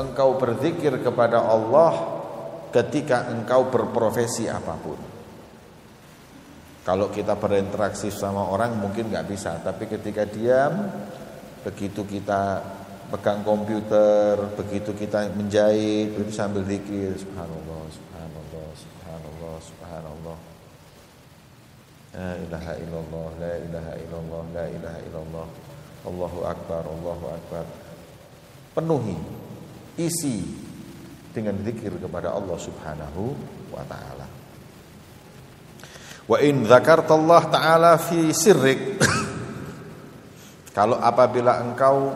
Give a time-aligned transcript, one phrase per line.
[0.00, 2.20] engkau berzikir kepada Allah
[2.72, 4.98] ketika engkau berprofesi apa pun.
[6.80, 10.88] Kalau kita berinteraksi sama orang mungkin nggak bisa, tapi ketika diam,
[11.60, 12.64] begitu kita
[13.12, 20.38] pegang komputer, begitu kita menjahit, itu sambil zikir, subhanallah, subhanallah, subhanallah, subhanallah.
[22.10, 25.46] La ilaha illallah, la ilaha illallah, la ilaha illallah.
[26.00, 27.64] Allahu akbar, Allahu akbar.
[28.72, 29.39] Penuhi
[30.06, 30.40] isi
[31.30, 33.22] dengan zikir kepada Allah Subhanahu
[33.70, 34.26] wa taala.
[36.30, 38.80] Wa in dzakartallah taala fi sirrik
[40.76, 42.14] Kalau apabila engkau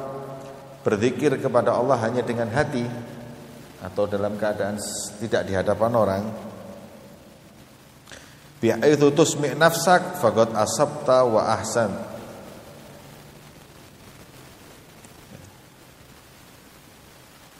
[0.87, 2.87] berzikir kepada Allah hanya dengan hati
[3.83, 4.79] atau dalam keadaan
[5.21, 6.25] tidak di hadapan orang
[8.63, 12.14] bi'aitsu tusmi' nafsak faqad asabta wa ahsan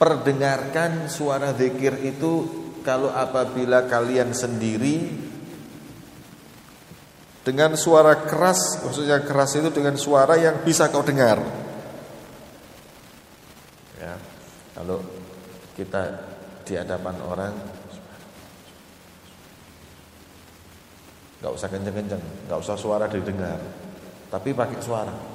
[0.05, 2.45] Perdengarkan suara zikir itu
[2.85, 5.09] kalau apabila kalian sendiri
[7.41, 11.41] dengan suara keras, maksudnya keras itu dengan suara yang bisa kau dengar.
[13.97, 14.13] Ya,
[14.77, 15.01] kalau
[15.73, 16.21] kita
[16.61, 17.53] di hadapan orang
[21.41, 23.57] nggak usah kenceng-kenceng, nggak usah suara didengar,
[24.29, 25.34] tapi pakai suara.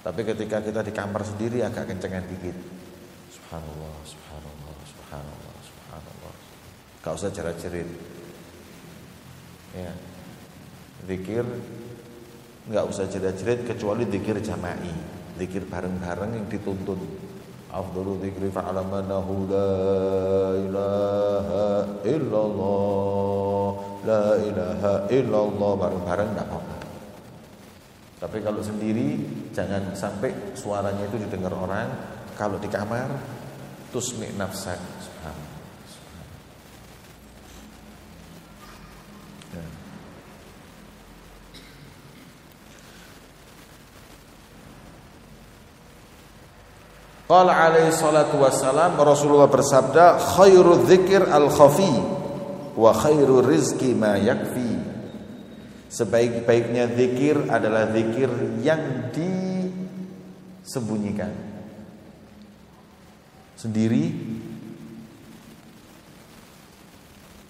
[0.00, 2.56] Tapi ketika kita di kamar sendiri agak kencengan dikit.
[3.36, 6.34] Subhanallah, subhanallah, subhanallah, subhanallah.
[7.04, 7.88] Gak usah cerit-cerit.
[9.76, 9.92] Ya.
[11.04, 11.44] Zikir
[12.70, 14.92] nggak usah cerit-cerit kecuali zikir jama'i,
[15.40, 17.00] zikir bareng-bareng yang dituntun.
[17.70, 19.70] Afdalu dzikri fa'lamanahu la
[20.58, 21.66] ilaha
[22.02, 23.70] illallah
[24.02, 26.69] la ilaha illallah bareng-bareng enggak apa-apa.
[28.20, 29.16] Tapi kalau sendiri
[29.56, 31.88] jangan sampai suaranya itu didengar orang.
[32.36, 33.08] Kalau di kamar
[33.88, 34.76] tusmi nafsak.
[39.56, 39.64] Ya.
[47.24, 51.96] Qala alaihi salatu wassalam Rasulullah bersabda khairu dzikir al khafi
[52.76, 54.69] wa khairu rizki ma yakfi
[55.90, 58.30] Sebaik-baiknya zikir adalah zikir
[58.62, 61.34] yang disembunyikan.
[63.58, 64.14] Sendiri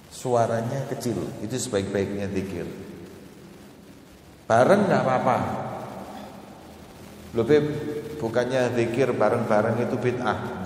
[0.08, 2.64] suaranya kecil, itu sebaik-baiknya zikir.
[4.48, 5.36] Bareng nggak apa-apa.
[7.36, 7.60] Lebih
[8.18, 10.64] bukannya zikir bareng-bareng itu bid'ah?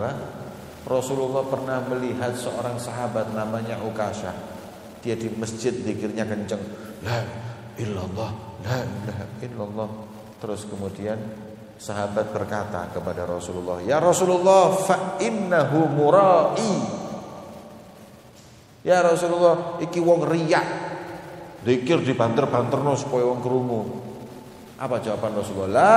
[0.87, 4.31] Rasulullah pernah melihat seorang sahabat namanya Ukasha.
[5.03, 6.63] Dia di masjid zikirnya kenceng.
[7.05, 7.21] La
[7.79, 8.31] illallah.
[8.65, 9.89] La ilaha illallah.
[10.41, 11.19] Terus kemudian
[11.81, 16.73] sahabat berkata kepada Rasulullah ya Rasulullah fa innahu murai.
[18.85, 20.67] Ya Rasulullah iki wong riak.
[21.65, 23.83] Dikir dibanter-banterno supaya wong krungu.
[24.77, 25.73] Apa jawaban Rasulullah?
[25.73, 25.97] La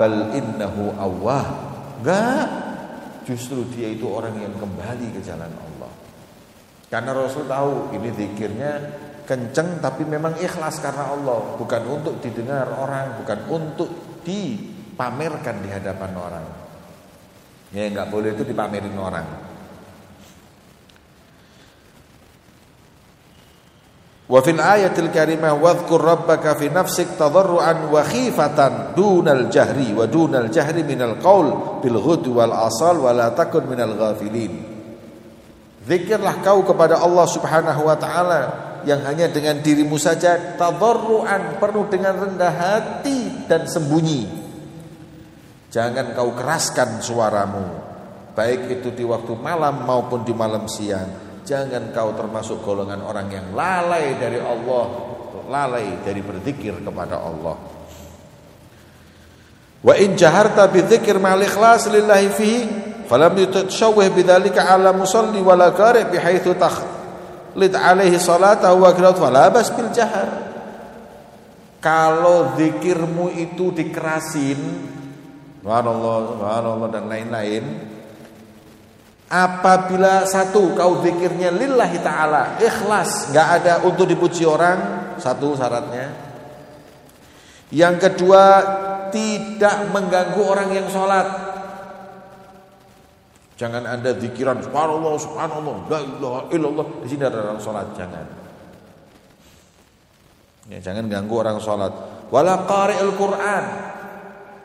[0.00, 1.44] bal innahu awah
[2.00, 2.48] enggak.
[3.28, 5.92] Justru dia itu orang yang kembali ke jalan Allah.
[6.90, 8.72] Karena Rasul tahu ini zikirnya
[9.32, 13.88] kenceng tapi memang ikhlas karena Allah, bukan untuk didengar orang, bukan untuk
[14.20, 16.44] dipamerkan di hadapan orang.
[17.72, 19.24] Ya nggak boleh itu dipamerin orang.
[24.28, 30.52] Wa fil ayatil karimah wadhkur rabbaka fi nafsik tadarruan wa khifatan dunal jahri wa dunal
[30.52, 34.52] jahri minal qaul bil ghudwi wal asal wa la takun minal ghafilin.
[35.88, 42.14] Zikirlah kau kepada Allah Subhanahu wa taala yang hanya dengan dirimu saja tadarruan penuh dengan
[42.16, 44.42] rendah hati dan sembunyi.
[45.72, 47.92] Jangan kau keraskan suaramu
[48.32, 51.40] baik itu di waktu malam maupun di malam siang.
[51.42, 55.12] Jangan kau termasuk golongan orang yang lalai dari Allah
[55.50, 57.56] lalai dari berzikir kepada Allah.
[59.82, 62.60] Wa in jaharta bidzikir ma'al ikhlas lillahi fihi
[63.10, 66.54] falam yutashawwih bidzalika ala musalli wala qari bihaitsu
[67.56, 70.52] lid alaihi salatahu wa qiraat falabas bil jahar.
[71.82, 74.60] Kalau zikirmu itu dikerasin
[75.62, 77.64] subhanallah subhanallah dan lain-lain
[79.26, 86.06] apabila satu kau zikirnya lillahi taala ikhlas nggak ada untuk dipuji orang satu syaratnya.
[87.72, 88.44] Yang kedua
[89.10, 91.51] tidak mengganggu orang yang sholat
[93.62, 98.26] Jangan Anda zikiran subhanallah subhanallah la ilaha illallah di sini ada orang salat jangan.
[100.66, 101.94] Ya, jangan ganggu orang salat.
[102.34, 103.64] Wala qari'il Quran.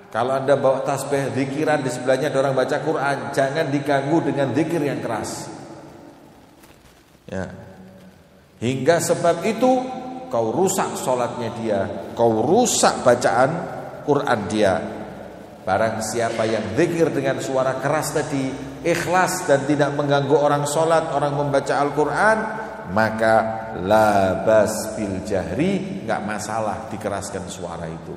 [0.09, 4.81] Kalau Anda bawa tasbih zikiran di sebelahnya ada orang baca Quran, jangan diganggu dengan zikir
[4.81, 5.45] yang keras.
[7.29, 7.53] Ya.
[8.57, 9.71] Hingga sebab itu
[10.33, 11.81] kau rusak sholatnya dia,
[12.17, 13.51] kau rusak bacaan
[14.09, 14.96] Quran dia.
[15.67, 18.47] Barang siapa yang zikir dengan suara keras tadi,
[18.87, 22.37] ikhlas dan tidak mengganggu orang sholat, orang membaca Al-Quran,
[22.95, 23.35] maka
[23.75, 28.15] labas bil jahri, nggak masalah dikeraskan suara itu.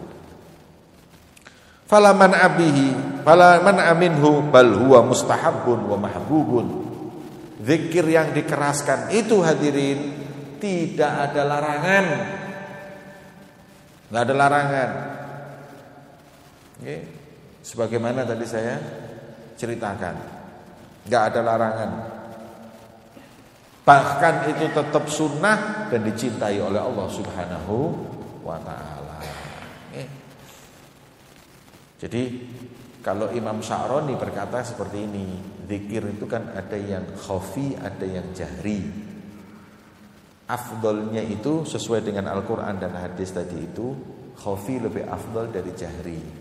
[1.91, 6.67] Falaman abihi, falaman aminhu, bal huwa mustahabun wa mahbubun.
[7.67, 9.99] Zikir yang dikeraskan itu hadirin
[10.63, 12.07] tidak ada larangan.
[14.07, 14.91] Nggak ada larangan.
[16.79, 17.20] Okay.
[17.61, 18.77] Sebagaimana tadi saya
[19.57, 20.15] ceritakan,
[21.05, 21.91] nggak ada larangan.
[23.85, 27.77] Bahkan itu tetap sunnah dan dicintai oleh Allah Subhanahu
[28.45, 29.19] wa taala.
[32.01, 32.23] Jadi
[33.05, 35.37] kalau Imam Sya'roni berkata seperti ini,
[35.69, 38.89] zikir itu kan ada yang khafi, ada yang jahri.
[40.49, 43.93] Afdolnya itu sesuai dengan Al-Quran dan hadis tadi itu,
[44.37, 46.40] khafi lebih afdol dari jahri.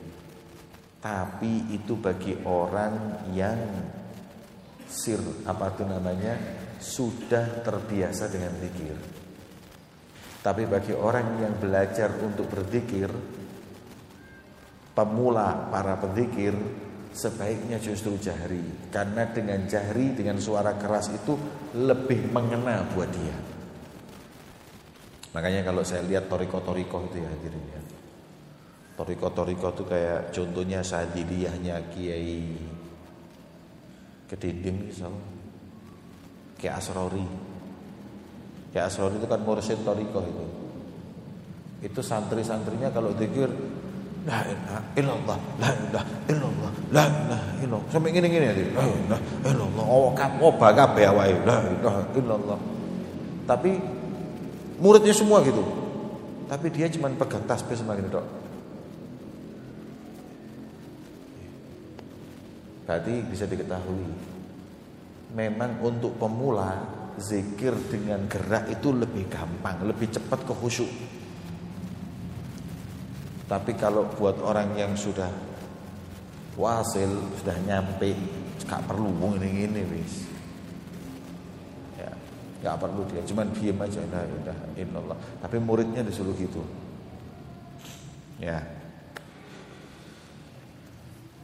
[0.99, 3.59] Tapi itu bagi orang yang
[4.89, 6.35] sir apa itu namanya
[6.79, 8.95] sudah terbiasa dengan zikir.
[10.39, 13.11] Tapi bagi orang yang belajar untuk berzikir,
[14.95, 16.55] pemula para penzikir
[17.15, 21.35] sebaiknya justru jahri karena dengan jahri dengan suara keras itu
[21.75, 23.37] lebih mengena buat dia.
[25.35, 27.81] Makanya kalau saya lihat toriko-toriko itu ya hadirin ya.
[28.99, 32.51] Toriko-toriko itu kayak contohnya sadiliyahnya Kiai
[34.27, 35.23] Kedinding misalnya
[36.59, 37.23] Kayak Asrori
[38.75, 40.45] Kayak Asrori itu kan mursyid toriko itu
[41.87, 43.47] Itu santri-santrinya kalau dikir
[44.27, 47.87] La ilaha illallah, la ilaha illallah, la ilaha illallah.
[47.87, 49.17] Sampai gini-gini ya, la ilaha
[49.47, 49.85] illallah.
[49.87, 52.59] Oh, oh kabeh la ilaha illallah.
[53.47, 53.79] Tapi
[54.83, 55.63] muridnya semua gitu.
[56.51, 58.38] Tapi dia cuma pegang tasbih sama gini, Dok.
[62.89, 64.09] Berarti bisa diketahui
[65.37, 70.89] Memang untuk pemula Zikir dengan gerak itu lebih gampang Lebih cepat ke khusyuk.
[73.45, 75.29] Tapi kalau buat orang yang sudah
[76.57, 78.17] Wasil Sudah nyampe
[78.65, 80.25] Gak perlu ini ini wis.
[82.01, 82.09] Ya,
[82.65, 86.65] Gak perlu dia Cuman diem aja ilaha illallah Tapi muridnya disuruh gitu.
[88.41, 88.78] Ya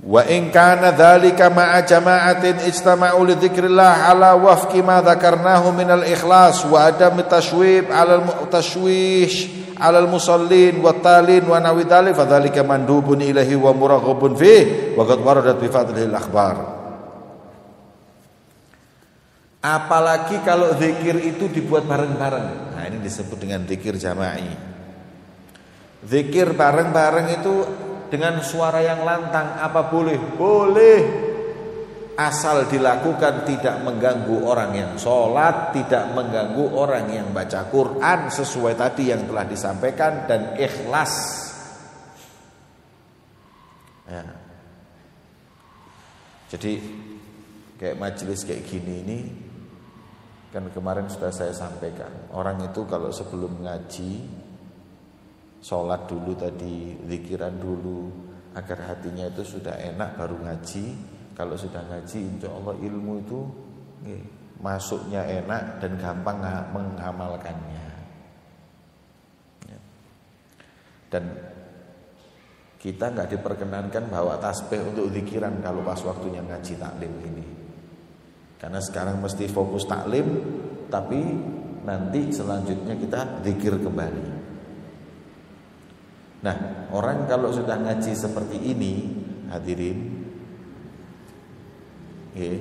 [0.06, 6.62] Wa in kana dzalika ma'a jama'atin istama'u li dzikrillah ala wafqi ma dzakarnahu min al-ikhlas
[6.69, 9.50] wa adam tashwib 'ala al-tashwish
[9.81, 14.54] 'ala al-musallin wa talin wa nawi dzalik fadzalika mandubun ilahi wa muraghabun fi
[14.94, 16.56] wa qad waradat bi fadlihi al-akhbar
[19.66, 22.78] Apalagi kalau zikir itu dibuat bareng-bareng.
[22.78, 24.54] Nah, ini disebut dengan zikir jama'i.
[26.06, 27.54] Zikir bareng-bareng itu
[28.16, 30.16] dengan suara yang lantang apa boleh?
[30.40, 31.00] Boleh.
[32.16, 39.12] Asal dilakukan tidak mengganggu orang yang sholat, tidak mengganggu orang yang baca Quran sesuai tadi
[39.12, 41.14] yang telah disampaikan dan ikhlas.
[44.08, 44.24] Ya.
[46.56, 46.72] Jadi
[47.76, 49.19] kayak majelis kayak gini ini
[50.56, 54.44] kan kemarin sudah saya sampaikan orang itu kalau sebelum ngaji
[55.66, 58.14] Sholat dulu tadi, zikiran dulu
[58.54, 60.86] Agar hatinya itu sudah enak baru ngaji.
[61.34, 63.40] Kalau sudah ngaji insya Allah ilmu itu
[64.62, 66.40] Masuknya enak dan gampang
[66.72, 67.88] mengamalkannya.
[69.68, 69.80] Ya.
[71.12, 71.34] Dan
[72.80, 77.45] kita nggak diperkenankan bawa tasbih untuk zikiran Kalau pas waktunya ngaji taklim ini.
[78.62, 80.26] Karena sekarang mesti fokus taklim
[80.88, 81.19] Tapi
[81.84, 84.34] nanti selanjutnya kita zikir kembali
[86.45, 86.57] Nah,
[86.94, 88.94] orang kalau sudah ngaji seperti ini,
[89.49, 89.97] hadirin,
[92.37, 92.54] ya,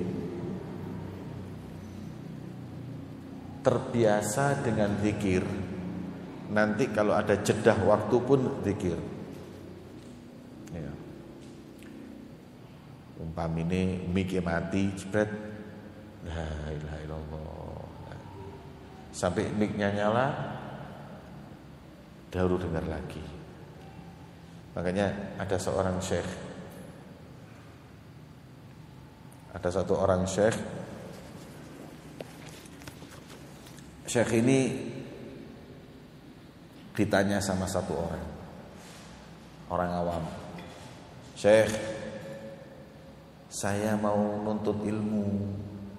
[3.61, 5.45] terbiasa dengan zikir.
[6.49, 8.97] Nanti kalau ada jeda waktu pun zikir.
[10.73, 10.89] Ya.
[13.21, 15.29] Umpamine mikir mati, jebret.
[16.25, 16.49] La.
[19.13, 20.27] Sampai miknya nyala,
[22.33, 23.44] baru dengar lagi.
[24.75, 26.27] Makanya ada seorang syekh.
[29.55, 30.55] Ada satu orang syekh.
[34.05, 34.59] Syekh ini
[36.95, 38.25] Ditanya sama satu orang.
[39.67, 40.23] Orang awam.
[41.35, 41.67] Syekh,
[43.51, 45.27] saya mau nuntut ilmu,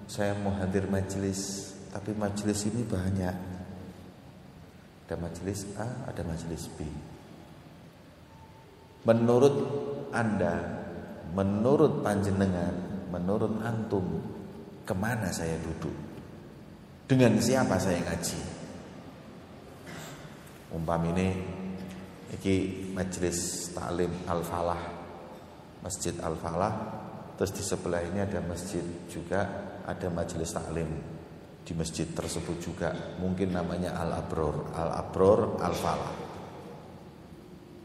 [0.09, 3.35] saya mau hadir majelis, tapi majelis ini banyak.
[5.05, 6.81] Ada majelis A, ada majelis B.
[9.05, 9.55] Menurut
[10.09, 10.55] Anda,
[11.35, 14.23] menurut panjenengan, menurut antum,
[14.87, 15.93] ke mana saya duduk?
[17.07, 18.39] Dengan siapa saya ngaji?
[20.75, 21.27] Umpam ini
[22.35, 24.81] iki majelis taklim Al-Falah.
[25.79, 26.73] Masjid Al-Falah
[27.39, 29.45] terus di sebelah ini ada masjid juga
[29.87, 30.89] ada majelis taklim
[31.63, 32.89] di masjid tersebut juga
[33.23, 36.26] mungkin namanya Al-Abror, Al-Abror Al-Falah.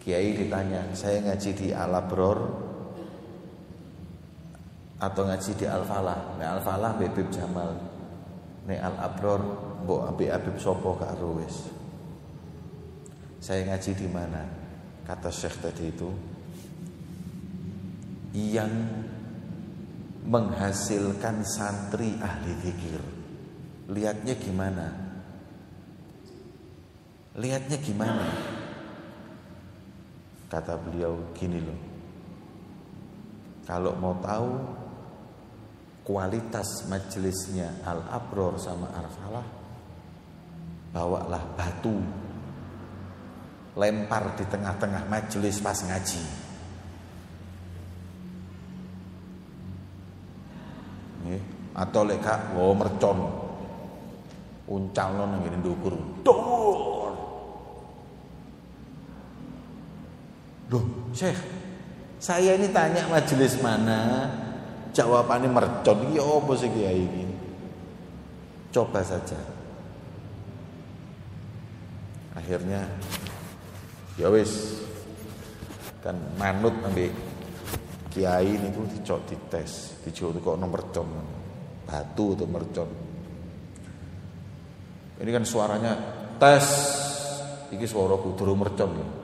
[0.02, 2.38] Kiai ditanya, "Saya ngaji di Al-Abror
[4.98, 7.70] atau ngaji di Al-Falah?" Nek Al-Falah Bebib Jamal.
[8.66, 9.40] Nek Al-Abror
[9.86, 11.70] mbok Abi Abib Sopo karo wis.
[13.38, 14.42] Saya ngaji di mana?
[15.06, 16.10] Kata Syekh tadi itu
[18.34, 18.70] yang
[20.26, 23.02] menghasilkan santri ahli zikir.
[23.90, 24.86] Lihatnya gimana?
[27.34, 28.26] Lihatnya gimana?
[30.52, 31.80] Kata beliau gini loh.
[33.64, 34.52] Kalau mau tahu
[36.04, 39.48] kualitas majelisnya Al-Abror sama Al-Falah,
[40.92, 41.96] bawalah batu
[43.80, 46.22] lempar di tengah-tengah majelis pas ngaji.
[51.72, 53.16] Atau lek kak, oh mercon.
[54.68, 55.96] Uncalno nang ngene ndukur.
[56.20, 57.12] Dor.
[60.72, 61.36] Loh, Syekh,
[62.16, 64.32] saya ini tanya majelis mana?
[64.96, 66.08] Jawabannya mercon.
[66.08, 67.36] Iki opo sih kiai ini?
[68.72, 69.36] Coba saja.
[72.32, 72.88] Akhirnya
[74.16, 74.80] ya wis
[76.00, 77.12] kan manut ambil
[78.08, 81.08] kiai niku dicok dites, dijauh kok nomor mercon.
[81.84, 82.90] Batu atau mercon.
[85.20, 85.92] Ini kan suaranya
[86.40, 86.66] tes.
[87.68, 89.21] Iki suara kuduru mercon ya.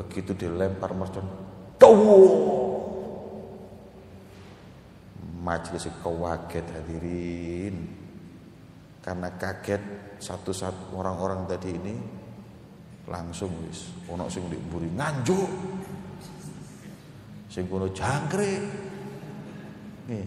[0.00, 1.28] Begitu dilempar mercon,
[1.76, 2.24] dawo.
[5.44, 7.76] Majelis kaget hadirin.
[9.04, 9.80] Karena kaget
[10.16, 11.96] satu-satu orang-orang tadi ini
[13.12, 15.50] langsung wis ono sing mburi nganjuk.
[17.52, 18.64] Sing kono jangkrik.
[20.08, 20.26] Nih.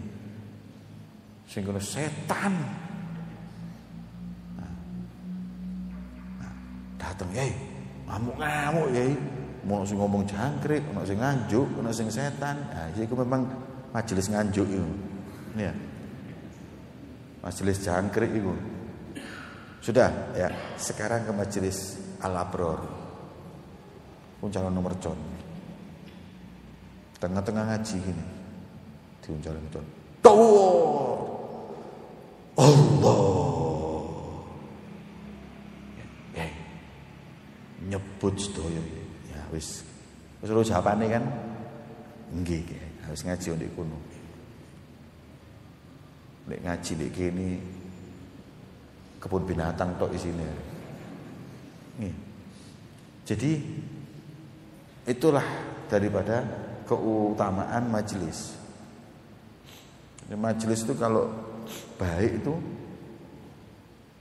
[1.50, 2.54] Sing kono setan.
[4.54, 4.74] Nah.
[6.38, 6.54] Nah,
[6.94, 7.50] dateng yai,
[8.06, 9.33] ngamuk-ngamuk yai.
[9.64, 12.68] Mau sing ngomong jangkrik, ono sing nganjuk, ono sing setan.
[12.68, 13.48] Nah, jadi itu memang
[13.96, 14.88] majelis nganjuk itu.
[15.56, 15.72] Ya.
[17.40, 18.52] Majelis jangkrik itu.
[19.80, 22.80] Sudah ya, sekarang ke majelis Al-Abror.
[24.44, 25.16] Uncalan nomor con.
[27.16, 28.24] Tengah-tengah ngaji gini.
[29.24, 29.86] Diuncalan con.
[30.20, 31.20] Tawar.
[32.60, 33.24] Allah.
[35.96, 36.06] Ya,
[36.36, 36.46] ya.
[37.88, 39.03] Nyebut sedaya ya
[39.54, 39.86] wis.
[40.42, 41.24] Wis terus jawabane kan?
[42.34, 42.66] Nggih,
[43.06, 43.98] harus ngaji ndek kono.
[46.50, 47.48] Nek ngaji ndek kene
[49.22, 50.48] kebun binatang tok isine.
[52.02, 52.14] Nih.
[53.24, 53.52] Jadi
[55.08, 55.46] itulah
[55.88, 56.44] daripada
[56.84, 58.52] keutamaan majelis.
[60.28, 61.28] Majelis itu kalau
[61.96, 62.54] baik itu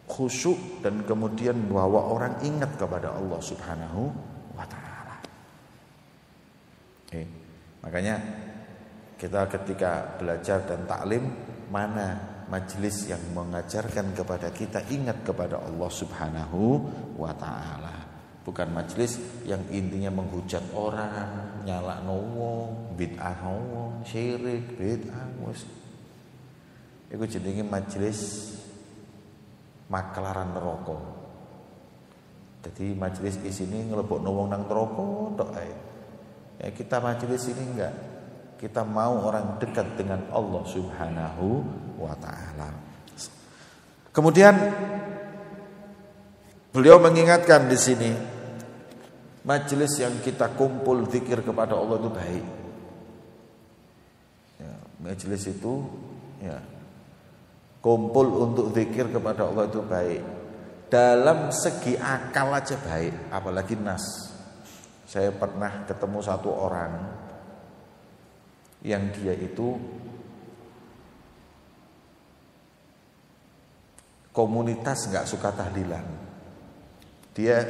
[0.08, 4.33] khusyuk dan kemudian bawa orang ingat kepada Allah Subhanahu.
[7.14, 7.30] Okay.
[7.86, 8.18] Makanya
[9.22, 11.30] kita ketika belajar dan taklim
[11.70, 12.18] mana
[12.50, 16.82] majelis yang mengajarkan kepada kita ingat kepada Allah Subhanahu
[17.22, 18.02] wa taala.
[18.42, 25.70] Bukan majelis yang intinya menghujat orang, nyala wong, bid'ah wong, syirik, bid'ah wis.
[27.14, 28.50] Iku jenenge majelis
[29.86, 30.98] maklaran neraka.
[32.66, 35.06] Jadi majelis di sini ngelebok wong nang neraka
[35.38, 35.93] tok.
[36.62, 38.14] Ya kita majelis ini enggak
[38.64, 41.68] kita mau orang dekat dengan Allah Subhanahu
[42.00, 42.72] wa taala.
[44.16, 44.56] Kemudian
[46.72, 48.12] beliau mengingatkan di sini
[49.44, 52.46] majelis yang kita kumpul zikir kepada Allah itu baik.
[54.64, 54.74] Ya,
[55.12, 55.84] majelis itu
[56.40, 56.64] ya
[57.84, 60.24] kumpul untuk zikir kepada Allah itu baik.
[60.88, 64.33] Dalam segi akal aja baik, apalagi nas.
[65.14, 67.06] Saya pernah ketemu satu orang
[68.82, 69.78] yang dia itu
[74.34, 76.02] komunitas nggak suka tahlilan.
[77.38, 77.62] Dia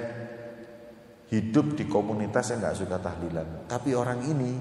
[1.36, 3.68] hidup di komunitas yang nggak suka tahlilan.
[3.68, 4.52] Tapi orang ini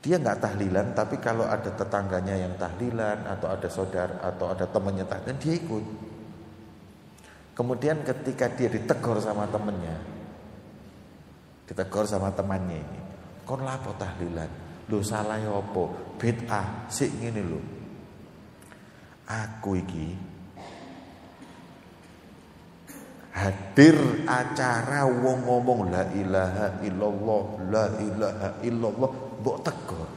[0.00, 5.04] dia nggak tahlilan, tapi kalau ada tetangganya yang tahlilan atau ada saudara atau ada temannya
[5.04, 5.84] tahlilan, dia ikut.
[7.52, 10.15] Kemudian ketika dia ditegur sama temannya,
[11.66, 13.00] ditegur sama temannya ini,
[13.42, 14.48] kon lapo tahlilan,
[14.88, 15.84] lu salah ya apa,
[16.16, 17.60] bid'ah, sik ngene lho.
[19.26, 20.36] Aku iki
[23.36, 29.10] hadir acara wong ngomong la ilaha illallah la ilaha illallah
[29.44, 30.08] mbok tegur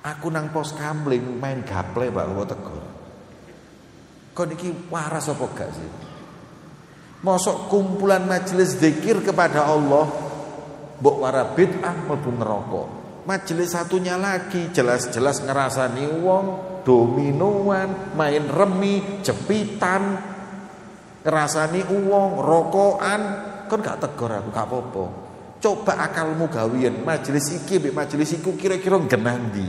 [0.00, 2.84] aku nang pos kamling main gaple Pak mbok tegur
[4.32, 5.90] kok niki waras apa gak sih
[7.26, 10.06] Mosok kumpulan majelis zikir kepada Allah
[11.02, 12.82] mbok wara bid'ah mlebu neraka
[13.26, 16.46] majelis satunya lagi jelas-jelas ngerasani wong
[16.86, 20.36] dominoan main remi jepitan
[21.26, 23.20] ngerasani uang, rokokan,
[23.66, 25.04] kan gak tegur aku, gak apa-apa.
[25.58, 29.66] Coba akalmu gawian, majelis iki majelis iku kira-kira genandi.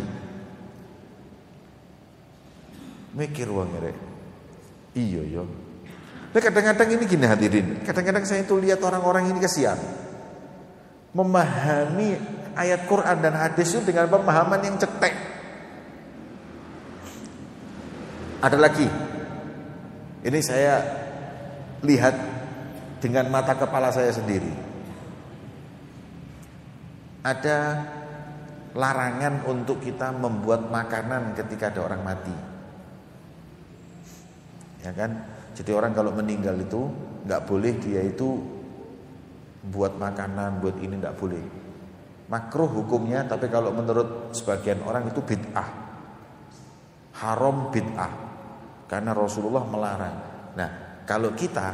[3.18, 3.98] Mikir wong rek.
[4.94, 5.44] Iya ya.
[6.38, 9.74] Nah kadang-kadang ini gini hadirin, kadang-kadang saya itu lihat orang-orang ini kesian.
[11.18, 12.14] Memahami
[12.54, 15.18] ayat Quran dan hadis itu dengan pemahaman yang cetek.
[18.38, 18.86] Ada lagi.
[20.22, 20.78] Ini saya
[21.82, 22.14] lihat
[23.02, 24.54] dengan mata kepala saya sendiri.
[27.26, 27.58] Ada
[28.78, 32.36] larangan untuk kita membuat makanan ketika ada orang mati.
[34.86, 35.37] Ya kan?
[35.58, 36.86] Jadi orang kalau meninggal itu
[37.26, 38.38] nggak boleh dia itu
[39.74, 41.44] buat makanan, buat ini nggak boleh.
[42.30, 45.70] Makruh hukumnya, tapi kalau menurut sebagian orang itu bid'ah.
[47.18, 48.14] Haram bid'ah.
[48.86, 50.16] Karena Rasulullah melarang.
[50.54, 50.70] Nah,
[51.10, 51.74] kalau kita,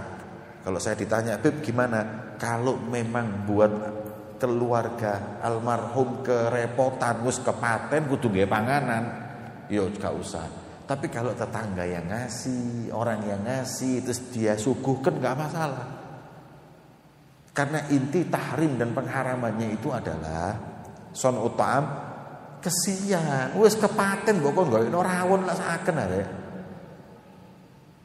[0.64, 2.32] kalau saya ditanya, Beb gimana?
[2.40, 3.72] Kalau memang buat
[4.40, 9.04] keluarga almarhum kerepotan, wis kepaten kudu panganan,
[9.68, 10.63] yo ya gak usah.
[10.94, 15.88] Tapi kalau tetangga yang ngasih, orang yang ngasih, terus dia suguhkan nggak masalah.
[17.50, 20.54] Karena inti tahrim dan pengharamannya itu adalah
[21.10, 21.82] son utam
[22.62, 26.30] kesian, wis kepaten kok nggak rawon lah saken arek.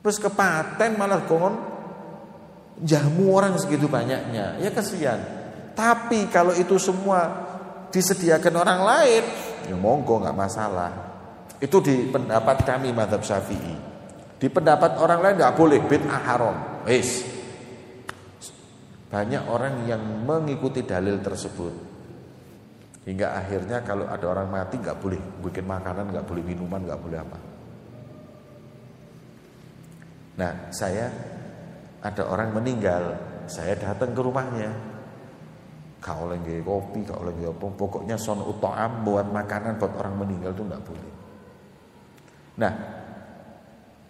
[0.01, 1.61] Terus kepaten malah kongon
[2.81, 4.57] jamu orang segitu banyaknya.
[4.65, 5.21] Ya kesian.
[5.77, 7.29] Tapi kalau itu semua
[7.93, 9.25] disediakan orang lain,
[9.69, 11.08] ya monggo nggak masalah.
[11.59, 13.75] Itu di pendapat kami madhab syafi'i.
[14.39, 16.57] Di pendapat orang lain nggak boleh bid'ah haram.
[16.87, 17.27] Wis.
[19.11, 21.75] Banyak orang yang mengikuti dalil tersebut.
[23.09, 27.19] Hingga akhirnya kalau ada orang mati nggak boleh bikin makanan, nggak boleh minuman, nggak boleh
[27.19, 27.39] apa.
[30.39, 31.11] Nah, saya
[31.99, 33.19] ada orang meninggal,
[33.51, 34.71] saya datang ke rumahnya.
[35.99, 40.63] Kau lagi kopi, kau lagi apa, pokoknya son utoam buat makanan buat orang meninggal itu
[40.63, 41.18] enggak boleh.
[42.59, 42.73] Nah,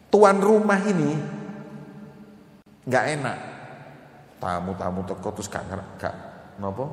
[0.08, 1.12] tuan rumah ini
[2.88, 3.38] nggak enak.
[4.38, 5.66] Tamu-tamu toko terus gak
[5.98, 6.14] gak
[6.62, 6.86] nopo?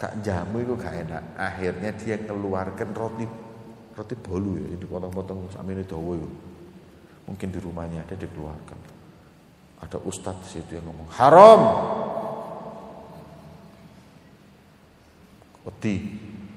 [0.00, 1.22] Gak jamu itu gak enak.
[1.36, 3.28] Akhirnya dia keluarkan roti
[3.92, 6.30] roti bolu ya, ini potong-potong dawa itu.
[7.28, 8.78] Mungkin di rumahnya ada dikeluarkan.
[9.84, 11.60] Ada ustadz situ yang ngomong haram.
[15.68, 15.94] Wedi.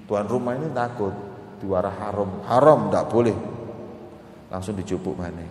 [0.03, 1.15] Tuan rumah ini takut
[1.59, 2.43] diwara haram.
[2.47, 3.52] Haram tidak boleh.
[4.53, 5.41] Langsung dicupuk mana?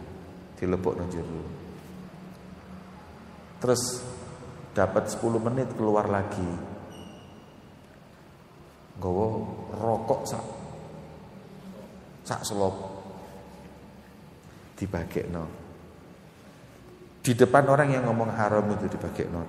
[0.55, 0.95] Dilepuk
[1.27, 1.51] dulu.
[3.59, 3.99] Terus
[4.71, 6.47] dapat 10 menit keluar lagi.
[9.03, 9.43] Gowo
[9.75, 10.45] rokok sak
[12.23, 12.75] sak selop
[15.35, 15.45] no.
[17.23, 18.87] Di depan orang yang ngomong haram itu
[19.31, 19.43] no.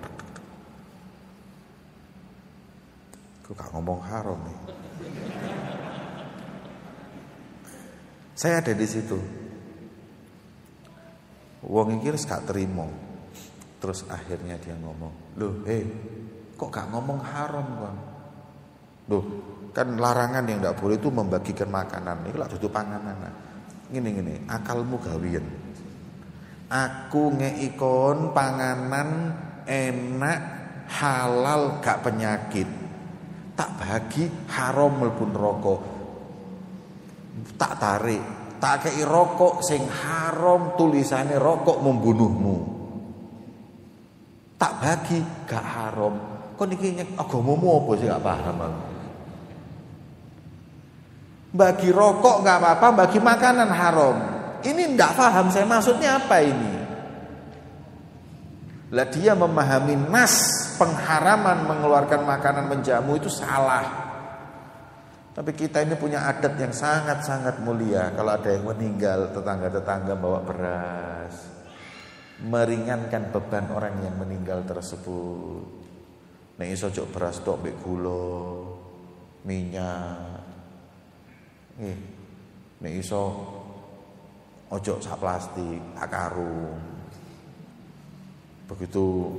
[3.46, 4.60] Kok gak ngomong haram nih?
[8.34, 9.43] Saya ada di situ.
[11.64, 12.88] Wong iki wis gak terima.
[13.80, 15.84] Terus akhirnya dia ngomong, "Loh, eh,
[16.56, 17.98] kok gak ngomong haram, Bang?"
[19.12, 19.24] Loh,
[19.76, 22.28] kan larangan yang tidak boleh itu membagikan makanan.
[22.32, 23.16] Ini lah tutup panganan
[23.92, 25.46] ngene ngene, akalmu gawian.
[26.72, 29.36] Aku ngeikon panganan
[29.68, 30.40] enak
[30.90, 32.66] halal gak penyakit.
[33.54, 35.82] Tak bagi haram mlebu rokok
[37.54, 38.24] Tak tarik,
[38.64, 42.58] tak kei rokok sing haram tulisannya rokok membunuhmu.
[44.56, 46.16] Tak bagi gak haram.
[46.56, 48.84] Kok niki agamamu apa sih gak paham aku.
[51.54, 54.16] Bagi rokok nggak apa-apa, bagi makanan haram.
[54.64, 56.74] Ini nggak paham saya maksudnya apa ini.
[58.96, 60.34] Lah dia memahami nas
[60.80, 64.13] pengharaman mengeluarkan makanan menjamu itu salah.
[65.34, 68.14] Tapi kita ini punya adat yang sangat-sangat mulia.
[68.14, 71.34] Kalau ada yang meninggal, tetangga-tetangga bawa beras.
[72.46, 75.66] Meringankan beban orang yang meninggal tersebut.
[76.62, 78.62] Nek iso jok beras tok mbek gula,
[79.50, 80.46] minyak.
[81.82, 82.00] Nggih.
[82.86, 83.22] Nek iso
[84.70, 86.78] ojo sak plastik, akarung.
[88.70, 89.34] Begitu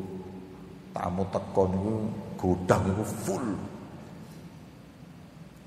[0.91, 1.95] tamu tekon itu
[2.35, 3.47] gudang itu full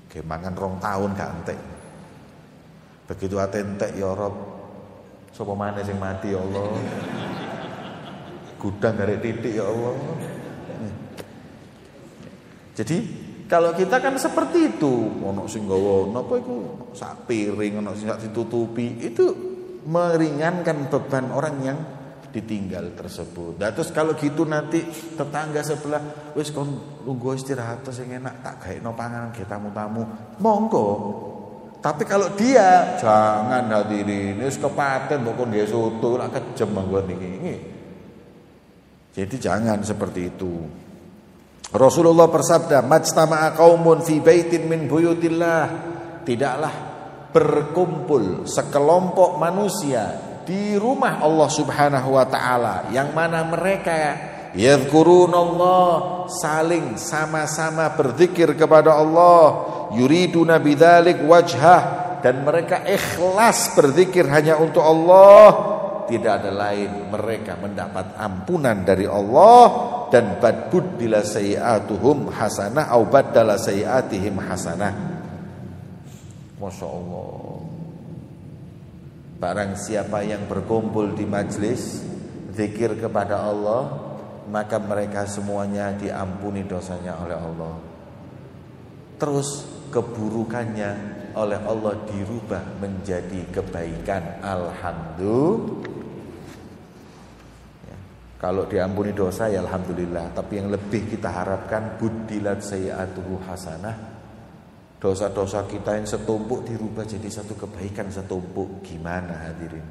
[0.08, 1.58] Kemangan rong tahun gak entek.
[3.08, 4.34] Begitu ate entek ya Rob.
[5.32, 6.64] Sapa maneh sing mati ya Allah.
[8.58, 9.94] Gudang dari titik ya Allah.
[12.74, 12.98] Jadi
[13.48, 14.94] kalau kita kan seperti itu,
[15.24, 16.56] ono sing gawa napa iku
[16.92, 19.24] sak piring, ono sing ditutupi, itu
[19.88, 21.78] meringankan beban orang yang
[22.28, 23.56] ditinggal tersebut.
[23.56, 24.84] Dan terus kalau gitu nanti
[25.16, 30.04] tetangga sebelah wis kon lungguh istirahat terus yang enak tak no panganan ke tamu-tamu.
[30.40, 30.88] Monggo.
[31.78, 37.54] Tapi kalau dia jangan hadirin wis kepaten mbok kon soto lak kejem manggon iki.
[39.18, 40.52] Jadi jangan seperti itu.
[41.68, 45.90] Rasulullah bersabda, "Majtama'a qaumun fi baitin min buyutillah."
[46.22, 46.74] Tidaklah
[47.32, 54.16] berkumpul sekelompok manusia di rumah Allah Subhanahu wa taala yang mana mereka
[54.56, 64.82] yadhkurunallah saling sama-sama berzikir kepada Allah yuriduna bidzalik wajhah dan mereka ikhlas berzikir hanya untuk
[64.82, 65.76] Allah.
[66.08, 69.64] Tidak ada lain mereka mendapat ampunan dari Allah
[70.08, 74.96] dan badbud bila sayiatuhum hasanah au badala sayiatihim hasanah.
[76.56, 77.47] Masya Allah
[79.38, 82.02] Barang siapa yang berkumpul di majlis
[82.58, 83.86] Zikir kepada Allah
[84.50, 87.74] Maka mereka semuanya diampuni dosanya oleh Allah.
[89.20, 90.90] Terus keburukannya
[91.36, 94.40] oleh Allah dirubah menjadi kebaikan.
[94.40, 95.84] Alhamdulillah.
[97.84, 97.98] Ya,
[98.40, 100.32] Kalau diampuni dosa ya Alhamdulillah.
[100.32, 104.17] Tapi yang lebih kita harapkan Budilat sayyatuhu hasanah
[104.98, 108.82] Dosa-dosa kita yang setumpuk dirubah jadi satu kebaikan setumpuk.
[108.82, 109.86] Gimana hadirin?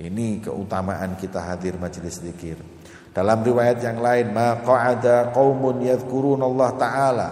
[0.00, 2.60] Ini keutamaan kita hadir majelis zikir.
[3.12, 5.80] Dalam riwayat yang lain, maqa'ada qaumun
[6.44, 7.28] Allah taala.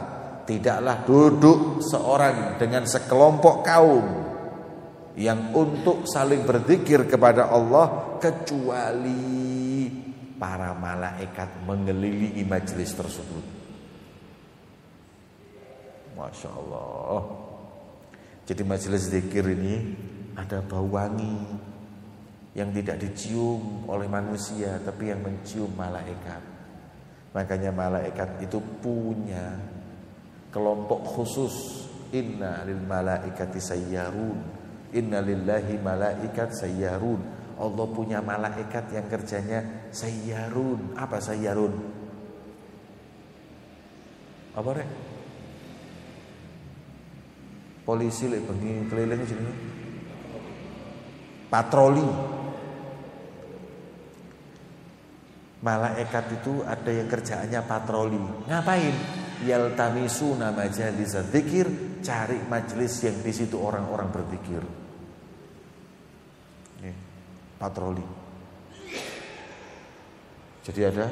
[0.49, 4.07] Tidaklah duduk seorang dengan sekelompok kaum
[5.21, 9.37] yang untuk saling berzikir kepada Allah kecuali
[10.41, 13.58] para malaikat mengelilingi majelis tersebut.
[16.19, 17.23] Masya Allah
[18.43, 19.95] Jadi majelis zikir ini
[20.35, 21.39] Ada bau wangi
[22.59, 26.43] Yang tidak dicium oleh manusia Tapi yang mencium malaikat.
[27.31, 29.55] Makanya malaikat itu punya
[30.49, 31.87] Kelompok khusus.
[32.17, 34.39] Inna lil malaikati sayyarun.
[34.97, 37.21] Inna lillahi malaikat sayyarun.
[37.61, 40.97] Allah punya malaikat yang kerjanya sayyarun.
[40.97, 41.75] Apa sayyarun?
[44.57, 44.89] Apa rek?
[47.89, 49.55] Polisi lek bengi keliling jenenge.
[51.49, 52.05] Patroli.
[55.65, 58.21] Malaikat itu ada yang kerjaannya patroli.
[58.45, 58.95] Ngapain?
[59.49, 61.67] Yaltamisu nama majalis zikir
[62.05, 64.61] cari majelis yang di situ orang-orang berzikir.
[67.57, 68.07] Patroli.
[70.63, 71.09] Jadi ada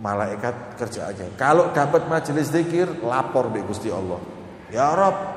[0.00, 4.18] malaikat kerja aja kalau dapat majelis zikir lapor di Gusti Allah.
[4.74, 5.33] Ya Rob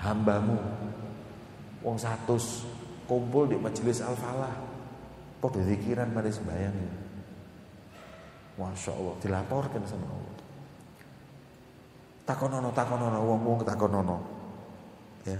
[0.00, 0.58] hambamu.
[1.84, 2.36] Wong satu
[3.06, 4.52] kumpul di majelis al-falah.
[5.38, 7.06] Padha zikiran mari sembayang
[8.56, 10.36] Masya Allah dilaporkan sama Allah.
[12.24, 14.16] Takonono takonono wong wong takonono.
[15.28, 15.38] Ya.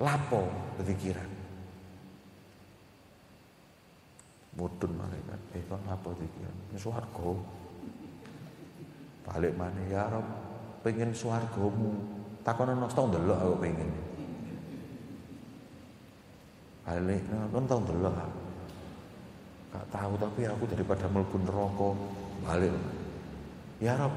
[0.00, 0.48] Lapo
[0.80, 1.29] pikiran
[4.60, 7.32] mudun malaikat eh kok lapo pikiran swarga
[9.30, 10.26] Balik mana ya Rob,
[10.82, 11.94] pengen swargamu.
[12.42, 13.90] Takono nos tau ndelok aku pengen.
[16.82, 18.14] Balik kan tau ndelok.
[19.70, 21.88] Gak tahu tapi aku daripada mlebu neraka
[22.42, 22.74] balik.
[23.78, 24.10] Ya Rob.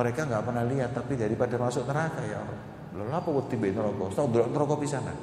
[0.00, 2.60] Mereka nggak pernah lihat tapi daripada masuk neraka ya Rob.
[2.96, 4.04] Lalu apa wedi neraka?
[4.16, 5.18] Tau ndelok neraka pisanan.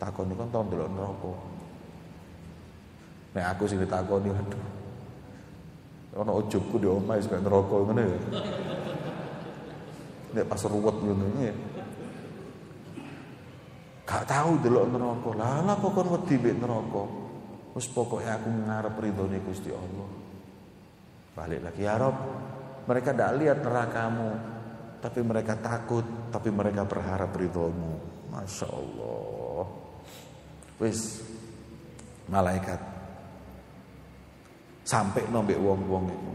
[0.00, 1.55] Takon kan tau ndelok neraka.
[3.36, 4.64] Nek aku sing ditakoni waduh
[6.16, 8.18] Ono ujubku di omah sampai neraka ngene ya.
[10.32, 11.52] nek pas ruwet ngono ya.
[14.08, 15.30] Gak tahu delok neraka.
[15.36, 17.04] Lah lah kok kon wedi mbek neraka.
[17.76, 20.08] Wis pokoke aku ngarep ridhone Gusti Allah.
[21.36, 22.16] Balik lagi ya Rob.
[22.88, 24.30] Mereka tidak lihat nerakamu,
[25.04, 28.00] tapi mereka takut, tapi mereka berharap ridhomu.
[28.32, 29.68] Masya Allah.
[30.80, 31.20] Wis
[32.32, 32.95] malaikat
[34.86, 36.32] sampai nombek wong-wong itu.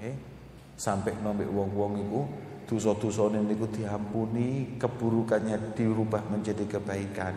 [0.00, 0.16] Eh,
[0.80, 2.20] sampai nombek wong-wong itu
[2.64, 7.36] dosa-dosane niku diampuni, keburukannya dirubah menjadi kebaikan.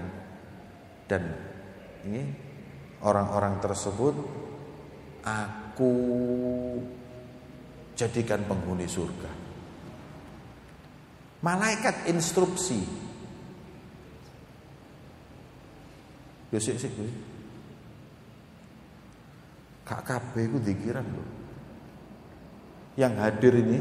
[1.03, 1.23] Dan
[2.07, 2.23] ini
[3.03, 4.15] orang-orang tersebut
[5.27, 5.91] aku
[7.99, 9.31] jadikan penghuni surga.
[11.43, 12.79] Malaikat instruksi.
[16.55, 17.11] Ya sik sik kuwi.
[19.83, 21.25] Kak kabeh iku dikiran lho.
[22.95, 23.79] Yang hadir ini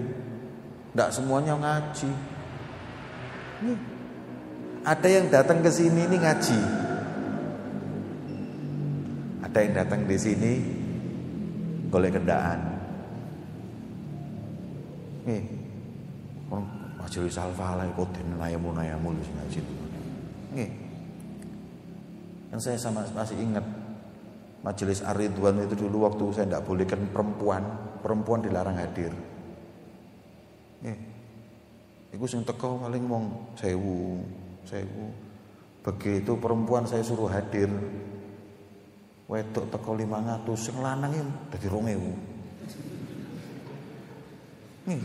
[0.93, 2.11] tidak semuanya ngaji.
[3.63, 3.79] Nih,
[4.83, 6.61] ada yang datang ke sini ini ngaji.
[9.47, 10.53] Ada yang datang di sini
[11.93, 12.61] golek kendaan.
[15.23, 15.45] Nih,
[16.99, 19.61] majelis alfa kok den nayamu nayamu lu ngaji.
[20.57, 20.71] Nih,
[22.51, 23.65] yang saya sama masih ingat
[24.63, 27.63] majelis Aridwan itu dulu waktu saya tidak bolehkan perempuan,
[28.01, 29.11] perempuan dilarang hadir.
[30.83, 30.99] Nggih.
[32.13, 34.23] Iku sing teko paling wong sewu,
[34.67, 35.07] sewu.
[35.83, 37.69] Begitu perempuan saya suruh hadir.
[39.27, 41.11] Wedok teko 500, sing lanang
[41.51, 41.99] dadi 2000.
[44.87, 45.03] Nih.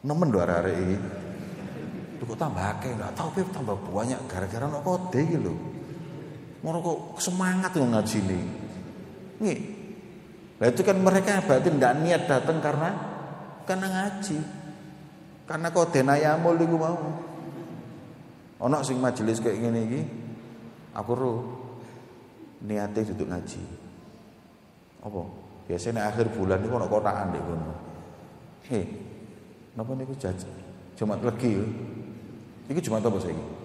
[0.00, 0.96] Nemen lho arek-arek iki.
[2.20, 5.69] Kok tambah akeh, enggak tahu pe tambah banyak gara-gara nek kode lho.
[6.60, 8.40] Ngono kok semangat ngaji ini.
[9.40, 9.58] Nih.
[10.60, 12.90] Nah itu kan mereka berarti tidak niat datang karena
[13.64, 14.38] karena ngaji.
[15.48, 17.00] Karena kau denayamul iku mau.
[18.60, 20.00] Ono sing majelis kayak gini iki,
[20.92, 21.32] aku ro
[22.60, 23.62] niate duduk ngaji.
[25.00, 25.20] Apa?
[25.64, 27.72] Biasanya akhir bulan itu ono kotakan deh kono.
[28.68, 28.84] Hei,
[29.72, 30.52] napa niku jajan?
[30.92, 31.56] Jumat legi.
[32.68, 33.59] Iki Jumat apa saiki?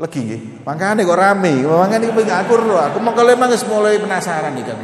[0.00, 0.40] Legi nggih.
[0.64, 1.52] Mangkane kok rame.
[1.68, 2.80] Mangkane iki aku ro.
[2.80, 4.78] Aku mau kalau emang mulai penasaran iki kan,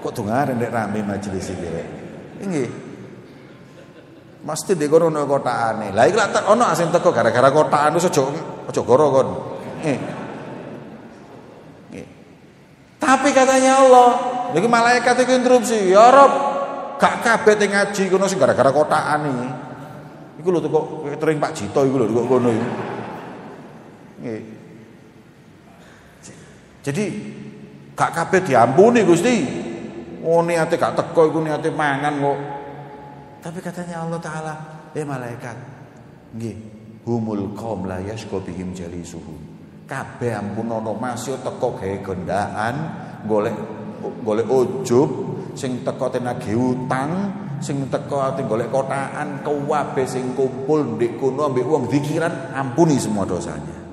[0.00, 1.88] Kok dongaren nek rame majelis iki rek.
[2.42, 2.68] Nggih.
[4.40, 5.92] Mesti di kono ono kotakane.
[5.94, 8.22] Lah iki lak ono sing teko gara-gara kotakan wis aja
[8.66, 9.28] aja goro kon.
[13.00, 14.10] Tapi katanya Allah,
[14.52, 16.30] iki malaikat iki interupsi, ya Rob,
[17.00, 19.48] gak kabeh teng ngaji kono sing gara-gara kotakan iki.
[20.40, 22.68] Iku lho teko catering Pak Jito iku lho kok kono iku.
[26.80, 27.04] Jadi
[27.92, 29.36] gak kabeh diampuni Gusti.
[30.24, 32.38] Oh niate gak teko iku niate mangan kok.
[33.40, 34.54] Tapi katanya Allah Ta'ala
[34.92, 35.56] Eh malaikat
[36.36, 36.56] Nggih
[37.08, 39.40] Humul qaum la yashqa bihim jalisuhum
[39.88, 42.74] Kabeh ampun ono masih teko gawe gendaan
[43.26, 43.56] golek
[44.22, 45.08] golek ujub
[45.58, 47.10] sing teko tenage utang
[47.58, 53.26] sing teko ati golek kotaan kabeh sing kumpul ndek kono ambek wong zikiran ampuni semua
[53.26, 53.89] dosanya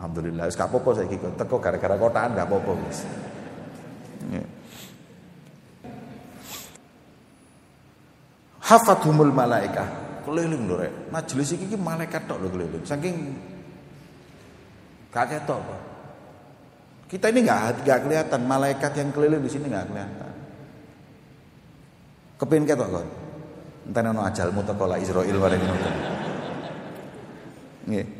[0.00, 1.20] Alhamdulillah wis gak apa-apa saiki.
[1.20, 3.04] Teko gara-gara kotaan gak apa-apa wis.
[4.32, 4.48] Yeah.
[8.70, 9.88] hafathumul malaikah.
[10.22, 10.92] Keliling lho rek.
[11.10, 12.84] Majelis iki malaikat tok lho keliling.
[12.86, 13.14] Saking
[15.10, 15.60] gak ketok
[17.10, 18.40] kita ini nggak nggak kelihatan.
[18.46, 20.32] Malaikat yang keliling di sini nggak kelihatan.
[22.38, 23.06] Kepin ketok kok
[23.90, 25.94] entah nono ajalmu teko la Israil bareng ngoten.
[27.90, 28.19] Nggih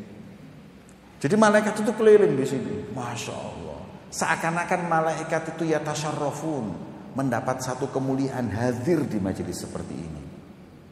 [1.21, 3.79] jadi malaikat itu keliling di sini masya Allah
[4.09, 6.73] seakan-akan malaikat itu ya tasyarrafun
[7.13, 10.31] mendapat satu kemuliaan hadir di majelis seperti ini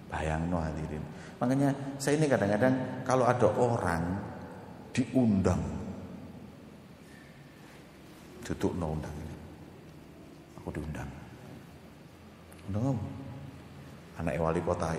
[0.10, 1.06] Bayang no hadirin.
[1.38, 1.70] Makanya
[2.02, 4.18] saya ini kadang-kadang kalau ada orang
[4.90, 5.62] diundang
[8.42, 9.36] duduk no undang ini.
[10.58, 11.10] Aku diundang.
[12.74, 13.08] Undang apa?
[14.20, 14.98] Anak wali kota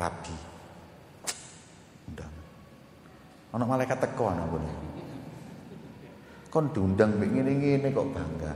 [0.00, 0.36] rabi.
[3.54, 4.62] Anak malaikat teko anak gue.
[6.50, 8.52] Kon diundang begini ini kok bangga.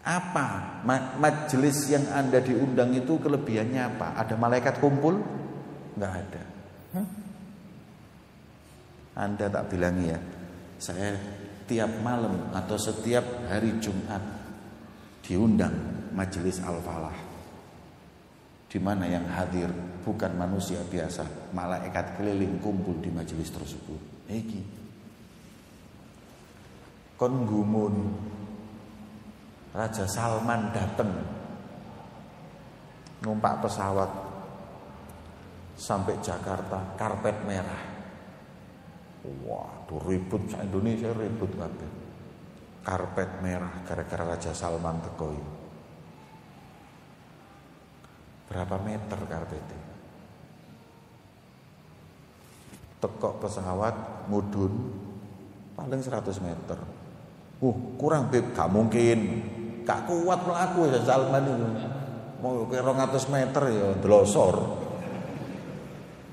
[0.00, 0.80] Apa
[1.20, 4.16] majelis yang Anda diundang itu kelebihannya apa?
[4.16, 5.20] Ada malaikat kumpul?
[5.94, 6.42] Enggak ada.
[9.20, 10.16] Anda tak bilang ya,
[10.80, 11.12] saya
[11.68, 14.24] tiap malam atau setiap hari Jumat
[15.20, 15.76] diundang
[16.16, 17.29] majelis Al-Falah.
[18.70, 19.66] Di mana yang hadir
[20.06, 24.30] bukan manusia biasa, malaikat keliling kumpul di majelis tersebut.
[24.30, 24.62] Iki.
[27.18, 27.44] Kon
[29.70, 31.10] Raja Salman datang
[33.22, 34.10] numpak pesawat
[35.78, 37.82] sampai Jakarta karpet merah.
[39.44, 41.90] Wah, tuh ribut Indonesia ribut kabeh.
[42.80, 45.59] Karpet merah gara-gara Raja Salman tekoi.
[48.50, 49.78] Berapa meter karpetnya?
[52.98, 54.74] Tekok pesawat mudun
[55.78, 56.78] paling 100 meter.
[57.62, 59.18] Uh, kurang beb, gak mungkin.
[59.86, 61.66] Gak kuat melaku ya Salman itu.
[62.42, 64.56] Mau ke 200 meter ya delosor.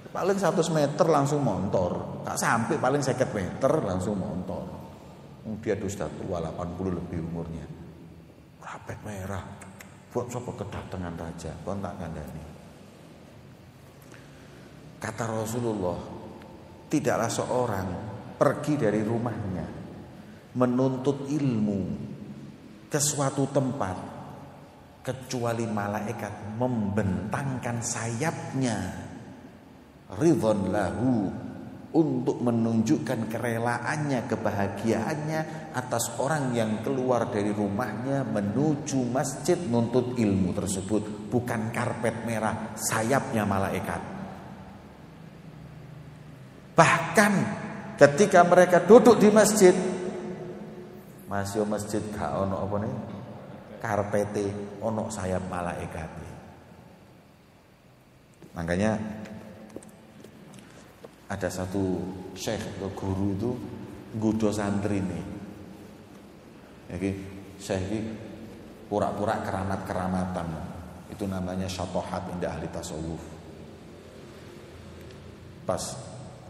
[0.10, 2.25] Paling 100 meter langsung montor.
[2.25, 4.65] Gak sampai paling 50 meter langsung montor.
[5.62, 7.63] Dia sudah tua 80 lebih umurnya.
[8.60, 9.67] Rapet merah.
[10.08, 12.43] Buat sopo kedatangan raja, kontak kandani.
[14.98, 16.00] Kata Rasulullah,
[16.89, 17.88] tidaklah seorang
[18.39, 19.67] pergi dari rumahnya
[20.58, 21.82] menuntut ilmu
[22.89, 23.98] ke suatu tempat
[25.06, 28.78] kecuali malaikat membentangkan sayapnya
[30.17, 31.32] ridhon lahu
[31.98, 41.34] untuk menunjukkan kerelaannya, kebahagiaannya atas orang yang keluar dari rumahnya menuju masjid nuntut ilmu tersebut,
[41.34, 44.02] bukan karpet merah, sayapnya malaikat.
[46.78, 47.34] Bahkan
[47.98, 49.74] ketika mereka duduk di masjid,
[51.26, 52.94] masih masjid gak ono apa nih?
[53.82, 54.46] Karpete
[54.86, 56.10] ono sayap malaikat.
[58.54, 59.16] Makanya
[61.28, 62.00] ada satu
[62.40, 63.52] syekh atau guru itu
[64.16, 65.26] gudo santri nih.
[66.88, 67.10] Jadi
[67.60, 68.00] syekh ini
[68.88, 70.48] pura-pura keramat-keramatan.
[71.12, 73.24] Itu namanya syatohat indah ahli tasawuf.
[75.68, 75.84] Pas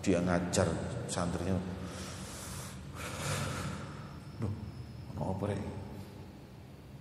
[0.06, 0.70] dia ngajar
[1.10, 1.58] santrinya,
[4.38, 4.54] Duh,
[5.18, 5.62] mau apa rek?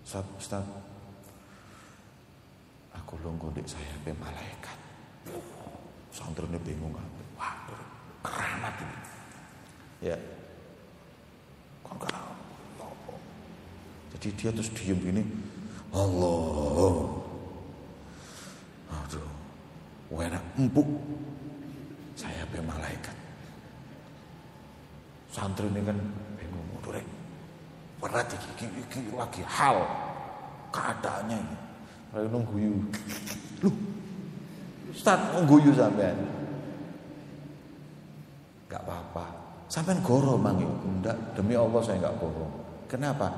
[0.01, 0.65] Ustaz, Ustaz,
[2.97, 4.79] aku longgo dek saya be malaikat.
[6.09, 7.16] Santrinya bingung apa?
[8.27, 8.97] Keramat ini.
[10.11, 10.19] Ya.
[14.17, 15.23] Jadi dia terus diem gini.
[15.95, 17.07] Allah.
[18.91, 19.29] Aduh.
[20.11, 20.89] Wena empuk.
[22.17, 23.15] Saya be malaikat.
[25.31, 26.01] Santri ini kan
[26.41, 26.67] bingung.
[26.81, 27.07] Waduh, rek.
[28.01, 29.85] Berat iki, iki, iki lagi hal
[30.73, 31.57] keadaannya ini.
[32.17, 32.73] Lalu nungguyu.
[33.61, 33.71] Lu,
[34.89, 36.17] Ustaz nungguyu sampean.
[38.73, 39.27] Gak apa-apa.
[39.67, 42.53] Sampai goro mang Enggak, demi Allah saya nggak bohong.
[42.87, 43.29] Kenapa?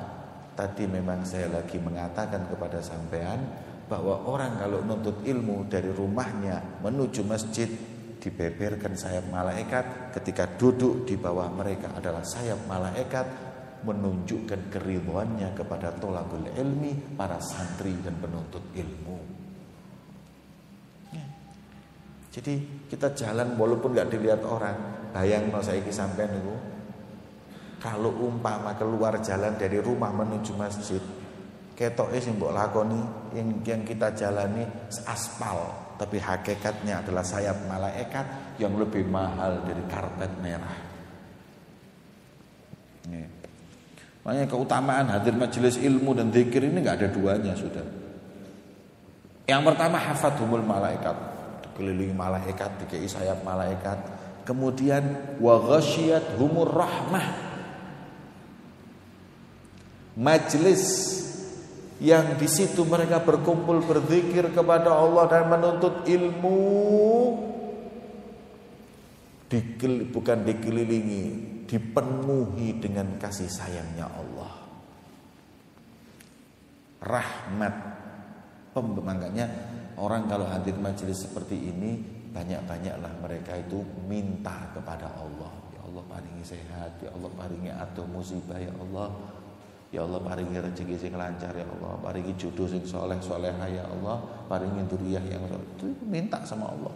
[0.53, 3.41] Tadi memang saya lagi mengatakan kepada sampean
[3.89, 7.71] bahwa orang kalau nuntut ilmu dari rumahnya menuju masjid
[8.19, 13.25] dibeberkan sayap malaikat ketika duduk di bawah mereka adalah sayap malaikat
[13.87, 19.48] menunjukkan keriduannya kepada tolakul ilmi para santri dan penuntut ilmu.
[22.29, 26.55] Jadi kita jalan walaupun nggak dilihat orang, Bayang no saiki sampean niku.
[27.79, 31.01] Kalau umpama keluar jalan dari rumah menuju masjid,
[31.79, 33.01] ketoke sing mbok lakoni
[33.33, 34.67] yang yang kita jalani
[35.07, 40.77] aspal, tapi hakikatnya adalah sayap malaikat yang lebih mahal dari karpet merah.
[43.09, 43.23] Ini.
[44.27, 47.87] Makanya keutamaan hadir majelis ilmu dan zikir ini nggak ada duanya sudah.
[49.49, 51.17] Yang pertama hafadhumul malaikat,
[51.79, 54.03] dikelilingi malaikat, dikei sayap malaikat,
[54.43, 57.29] Kemudian wa ghasyiyat humur rahmah.
[60.17, 60.85] Majlis
[62.01, 66.65] yang di situ mereka berkumpul berzikir kepada Allah dan menuntut ilmu
[70.17, 71.25] bukan dikelilingi,
[71.69, 74.53] dipenuhi dengan kasih sayangnya Allah.
[77.05, 77.75] Rahmat
[78.73, 79.68] pembangkanya
[79.99, 81.99] orang kalau hadir majelis seperti ini
[82.33, 85.53] banyak-banyaklah mereka itu minta kepada Allah.
[85.75, 89.11] Ya Allah paringi sehat, ya Allah paringi atuh musibah ya Allah.
[89.89, 94.21] Ya Allah paringi rezeki sing lancar ya Allah, paringi jodoh sing soleh soleha ya Allah,
[94.45, 96.93] paringi duriyah yang itu minta sama Allah.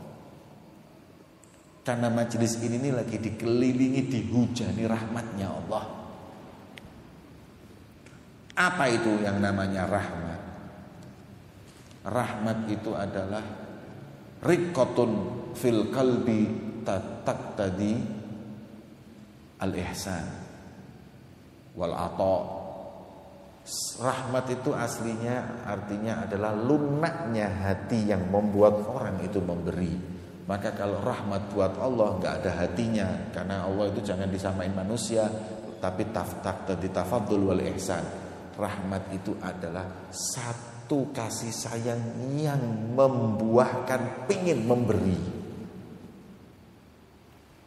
[1.82, 5.84] Karena majelis ini nih lagi dikelilingi dihujani rahmatnya Allah.
[8.52, 10.41] Apa itu yang namanya rahmat?
[12.02, 13.42] Rahmat itu adalah
[14.42, 15.10] riqatun
[15.54, 16.50] fil qalbi
[16.82, 17.94] tatak tadi
[19.62, 20.26] al ihsan
[21.78, 22.38] wal ata
[24.02, 29.94] rahmat itu aslinya artinya adalah lunaknya hati yang membuat orang itu memberi.
[30.42, 33.30] Maka kalau rahmat buat Allah nggak ada hatinya.
[33.30, 35.30] Karena Allah itu jangan disamain manusia
[35.78, 38.02] tapi taftak tadi tafadul wal ihsan.
[38.58, 42.04] Rahmat itu adalah satu satu kasih sayang
[42.36, 42.60] yang
[42.92, 45.16] membuahkan pingin memberi.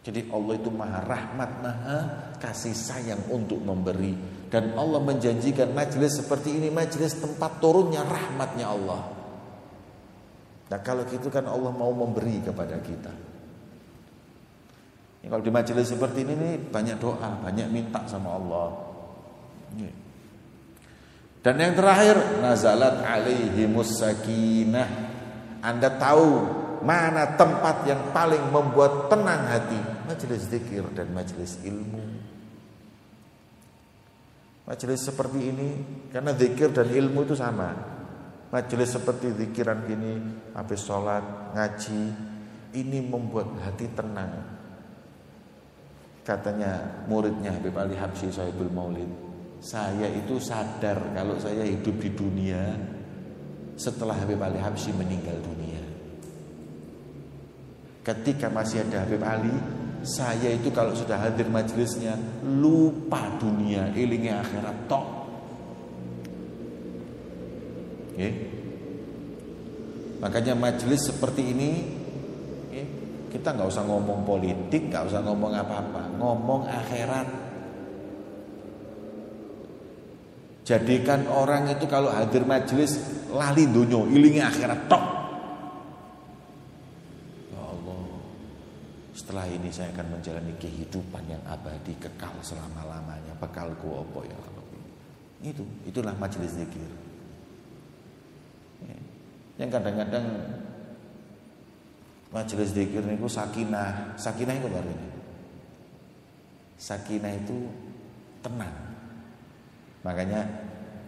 [0.05, 1.99] Jadi Allah itu maha rahmat, maha
[2.37, 4.13] kasih sayang untuk memberi.
[4.45, 9.01] Dan Allah menjanjikan majelis seperti ini, majelis tempat turunnya rahmatnya Allah.
[10.69, 13.13] Nah kalau gitu kan Allah mau memberi kepada kita.
[15.25, 18.69] Ya, kalau di majelis seperti ini banyak doa, banyak minta sama Allah.
[19.81, 20.04] Ya.
[21.45, 24.89] Dan yang terakhir, nazalat alaihimus sakinah.
[25.61, 26.29] Anda tahu
[26.81, 29.95] mana tempat yang paling membuat tenang hati?
[30.05, 32.03] majelis zikir dan majelis ilmu.
[34.65, 35.69] Majelis seperti ini
[36.09, 37.73] karena zikir dan ilmu itu sama.
[38.49, 40.21] Majelis seperti zikiran gini,
[40.55, 42.01] habis sholat, ngaji,
[42.77, 44.31] ini membuat hati tenang.
[46.25, 49.09] Katanya muridnya Habib Ali Habsyi Sohibul Maulid,
[49.59, 52.63] saya itu sadar kalau saya hidup di dunia
[53.75, 55.83] setelah Habib Ali Habsyi meninggal dunia.
[58.05, 59.55] Ketika masih ada Habib Ali,
[60.05, 62.13] saya itu kalau sudah hadir majelisnya
[62.45, 65.05] lupa dunia, ilingnya akhirat tok.
[68.15, 68.31] Okay.
[70.21, 71.71] Makanya majelis seperti ini
[72.69, 72.85] okay,
[73.33, 77.44] kita nggak usah ngomong politik, nggak usah ngomong apa-apa, ngomong akhirat.
[80.65, 82.97] Jadikan orang itu kalau hadir majelis
[83.29, 85.15] lali dunyo, ilingnya akhirat tok.
[89.25, 93.33] Setelah ini saya akan menjalani kehidupan yang abadi kekal selama-lamanya.
[93.41, 94.37] Bekalku opo ya
[95.41, 96.85] Itu, itulah majelis zikir.
[98.85, 98.97] Ya.
[99.65, 100.25] Yang kadang-kadang
[102.29, 104.13] majelis zikir itu sakinah.
[104.13, 105.09] Sakinah itu baru ini.
[106.77, 107.65] Sakinah itu
[108.45, 108.84] tenang.
[110.05, 110.45] Makanya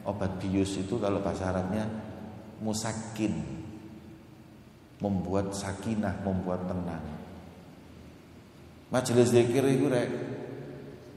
[0.10, 1.86] obat bius itu kalau bahasa Arabnya
[2.66, 3.56] musakin.
[4.98, 7.06] Membuat sakinah, membuat tenang.
[8.90, 10.10] Majelis zikir itu rek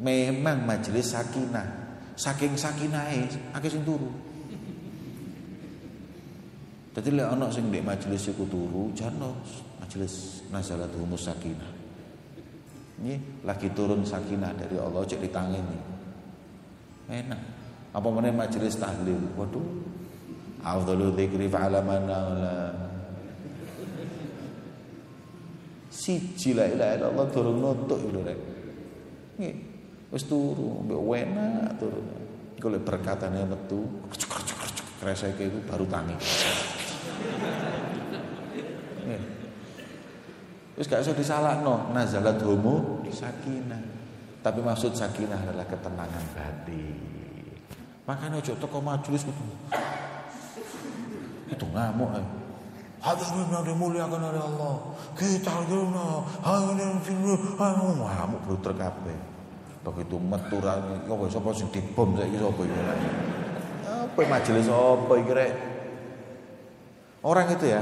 [0.05, 1.81] memang majelis sakinah.
[2.12, 3.24] Saking sakinahe
[3.57, 4.12] akeh sing turu.
[6.93, 9.41] Dadi lek ana sing ndek majelis iku turu, jano
[9.81, 11.72] majelis nazalat humus sakinah.
[13.01, 15.81] Ini lagi turun sakinah dari Allah cek ditangani.
[17.09, 17.60] Enak.
[17.91, 19.18] Apa meneh majelis tahlil.
[19.34, 19.66] Waduh.
[20.61, 22.18] Afdalu dzikri fa'ala mana
[25.91, 28.38] Siji la ilaha illallah durung nutuk lho rek.
[29.36, 29.57] Nggih.
[30.14, 32.01] Wis turu mbek wena turu.
[32.57, 33.84] Iku lek berkatane metu,
[35.03, 36.16] kreseke iku baru tangi.
[40.78, 43.82] Wis gak usah disalahno, nazalat homo sakinah.
[44.41, 47.20] Tapi maksud sakinah adalah ketenangan batin.
[48.09, 49.44] Makanya ojo toko majelis itu.
[51.51, 52.28] Itu ngamuk ayo.
[53.01, 54.76] Hadirin yang dimuliakan oleh Allah.
[55.16, 59.18] Kita guna hadirin sini anu ngamuk bruter kabeh.
[59.80, 60.76] Begitu metu ra
[61.09, 62.80] ya wis sapa sing dibom saiki sapa iki.
[63.88, 65.53] Apa majelis apa iki rek?
[67.24, 67.80] Orang itu ya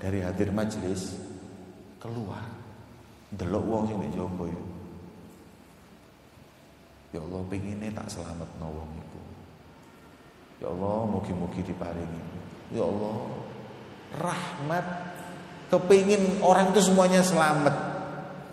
[0.00, 1.20] dari hadir majelis
[2.00, 2.44] keluar
[3.36, 4.60] delok wong sing nek jopo ya.
[7.10, 9.09] Ya Allah pengine tak selamat iku.
[10.60, 12.22] Ya Allah mugi-mugi diparingi.
[12.70, 13.40] Ya Allah
[14.18, 14.86] rahmat
[15.70, 17.74] kepingin orang itu semuanya selamat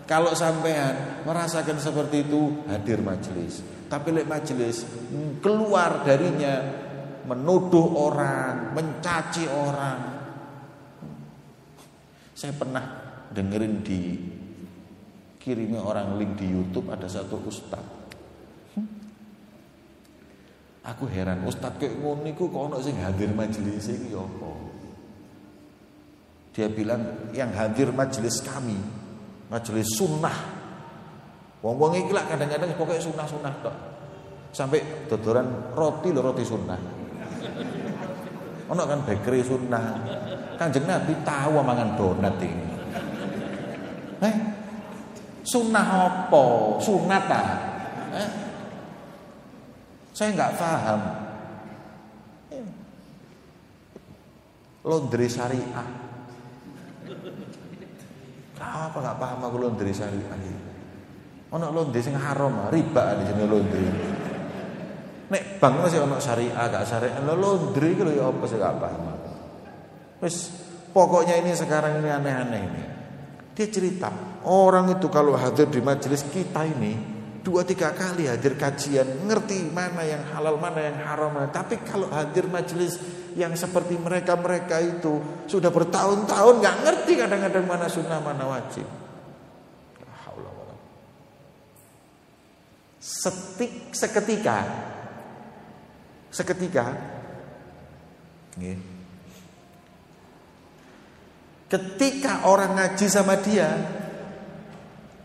[0.06, 3.58] kalau sampean merasakan seperti itu hadir majelis
[3.90, 4.86] tapi lek majelis
[5.42, 6.62] keluar darinya
[7.26, 9.98] menuduh orang mencaci orang
[12.38, 12.84] saya pernah
[13.34, 14.00] dengerin di
[15.42, 17.97] kirimnya orang link di YouTube ada satu ustad hmm.
[20.88, 24.68] Aku heran ustad kayak ngono kok ono sing hadir majelis iki apa
[26.58, 28.74] dia bilang yang hadir majelis kami,
[29.46, 30.34] majelis sunnah.
[31.62, 33.76] Wong-wong iki lah kadang-kadang pokoknya sunnah-sunnah tok.
[34.50, 35.46] Sampai dodoran
[35.78, 36.80] roti lo roti sunnah.
[38.74, 40.02] Ono kan bakery sunnah.
[40.58, 42.66] Kanjeng Nabi tahu mangan donat ini.
[44.18, 44.34] Eh,
[45.46, 46.44] sunnah apa?
[46.82, 47.46] Sunat ah?
[48.18, 48.28] Eh?
[50.18, 51.00] Saya nggak paham.
[54.82, 56.08] Laundry syariah
[58.58, 60.34] apa gak paham aku laundry syariah.
[61.54, 63.86] Ono laundry sing haram, riba di sini laundry.
[65.28, 69.02] Nek bang masih ono syariah gak syariah, lo laundry lho ya apa sih gak paham.
[70.24, 70.50] Wis
[70.90, 72.84] pokoknya ini sekarang ini aneh-aneh ini.
[73.54, 74.10] Dia cerita,
[74.46, 77.17] orang itu kalau hadir di majelis kita ini
[77.48, 81.32] dua tiga kali hadir kajian, ngerti mana yang halal, mana yang haram.
[81.48, 83.00] Tapi kalau hadir majelis
[83.32, 85.16] yang seperti mereka-mereka itu
[85.48, 88.84] sudah bertahun-tahun nggak ngerti kadang-kadang mana sunnah mana wajib.
[93.08, 94.58] setik seketika
[96.28, 96.92] seketika
[101.72, 103.70] ketika orang ngaji sama dia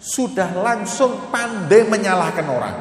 [0.03, 2.75] sudah langsung pandai menyalahkan orang.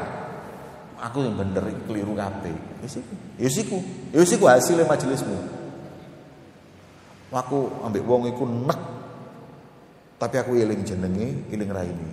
[0.98, 2.50] Aku yang bener keliru kabeh.
[2.82, 3.78] Isiku isiku
[4.10, 5.38] isiku hasilnya majelismu.
[7.30, 8.82] Aku ambil wong iku nek.
[10.18, 12.10] Tapi aku iling jenenge iling raini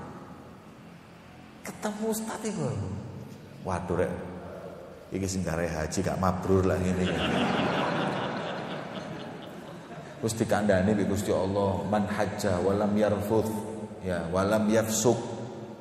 [1.65, 2.69] Ketemu ustaz iku
[3.65, 4.13] waduh rek.
[5.17, 7.09] Iki sing haji gak mabrur lah ngene
[10.21, 13.49] Terus dikandani bi Gusti Allah man hajja walam yarfuth.
[14.05, 15.36] Ya walam yafsuk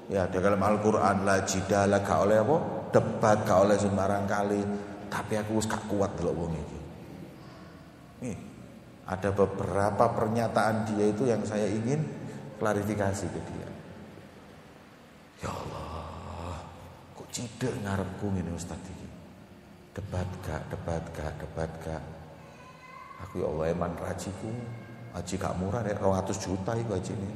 [0.07, 2.57] ya dalam Al-Qur'an la jidala ka oleh apa
[2.95, 4.61] debat ka oleh sembarang kali
[5.11, 6.81] tapi aku wis gak kuat delok wong iki.
[8.27, 8.37] Nih,
[9.07, 12.03] ada beberapa pernyataan dia itu yang saya ingin
[12.59, 13.69] klarifikasi ke dia.
[15.47, 16.59] Ya Allah,
[17.15, 19.09] kok cidek ngarepku ngene Ustaz iki.
[19.95, 22.03] Debat gak, debat gak, debat gak.
[23.25, 24.53] Aku ya Allah eman rajiku.
[25.17, 27.31] Haji gak murah nek 200 juta iku haji ini.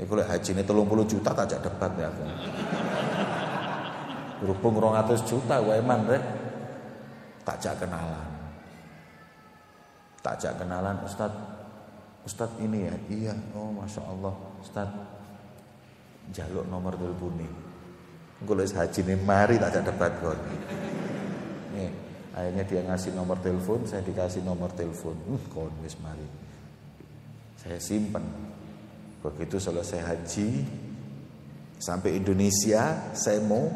[0.00, 2.24] Iku lek ini 30 juta tak jak debat ya aku.
[4.42, 6.24] Berhubung 200 juta wae eman rek.
[7.42, 8.30] Tak jak kenalan.
[10.22, 11.32] Tak jak kenalan Ustaz.
[12.22, 12.94] Ustaz ini ya.
[13.10, 14.34] Iya, oh Masya Allah.
[14.62, 14.88] Ustaz
[16.30, 17.42] jaluk nomor telepon.
[18.42, 20.38] Gue haji ini mari tak jak debat kon.
[21.74, 21.90] Nih,
[22.32, 25.12] Akhirnya dia ngasih nomor telepon, saya dikasih nomor telepon.
[25.28, 26.24] Uh, kon wis mari.
[27.60, 28.24] Saya simpan.
[29.22, 30.48] Begitu selesai haji
[31.78, 33.70] sampai Indonesia, saya mau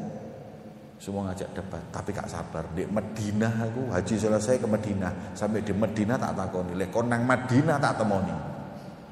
[0.99, 2.67] semua ngajak debat, tapi gak sabar.
[2.75, 7.79] Di Medina aku haji selesai ke Medina, sampai di Medina tak takoni, lek konang Medina
[7.79, 8.35] tak temoni.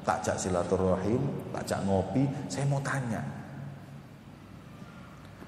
[0.05, 3.23] Tak jak silaturahim, tak jak ngopi, saya mau tanya.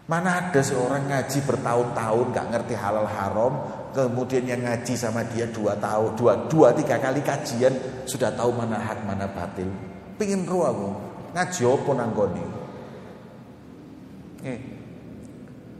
[0.08, 3.54] Mana ada seorang ngaji bertahun-tahun gak ngerti halal haram,
[3.92, 7.76] kemudian yang ngaji sama dia dua tahun, dua, dua tiga kali kajian
[8.08, 9.68] sudah tahu mana hak mana batil.
[10.18, 10.90] Pingin roh aku
[11.38, 12.26] ngaji apa.
[14.48, 14.60] Eh,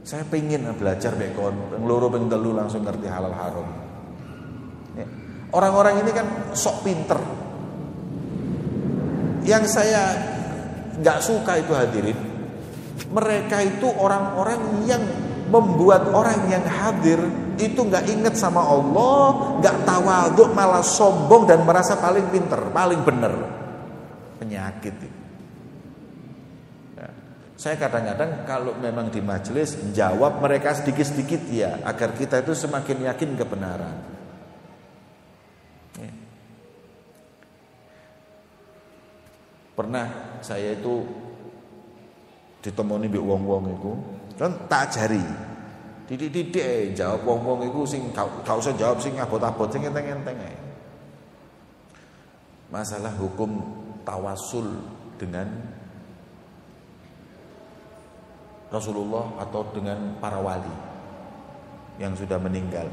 [0.06, 3.68] saya pingin belajar bekon, ngeluru ping langsung ngerti halal haram.
[4.96, 5.08] Eh,
[5.50, 7.18] orang-orang ini kan sok pinter.
[9.42, 10.02] Yang saya
[11.00, 12.18] nggak suka itu hadirin,
[13.10, 15.02] mereka itu orang-orang yang
[15.48, 17.16] membuat orang yang hadir
[17.56, 23.57] itu nggak inget sama Allah, nggak tawaduk malah sombong dan merasa paling pinter, paling benar.
[24.48, 25.20] Penyakit itu.
[26.96, 27.08] Ya.
[27.60, 33.36] Saya kadang-kadang kalau memang di majelis jawab mereka sedikit-sedikit ya agar kita itu semakin yakin
[33.36, 33.96] kebenaran.
[36.00, 36.12] Ya.
[39.76, 41.04] Pernah saya itu
[42.64, 43.92] ditemoni mbek wong-wong itu
[44.40, 45.20] Kan tak ajari.
[46.08, 50.40] Titik-titik eh, jawab wong-wong iku sing gak usah jawab sing abot-abot sing enteng-enteng.
[52.72, 53.77] Masalah hukum
[54.08, 54.64] tawasul
[55.20, 55.44] dengan
[58.72, 60.72] Rasulullah atau dengan para wali
[62.00, 62.88] yang sudah meninggal.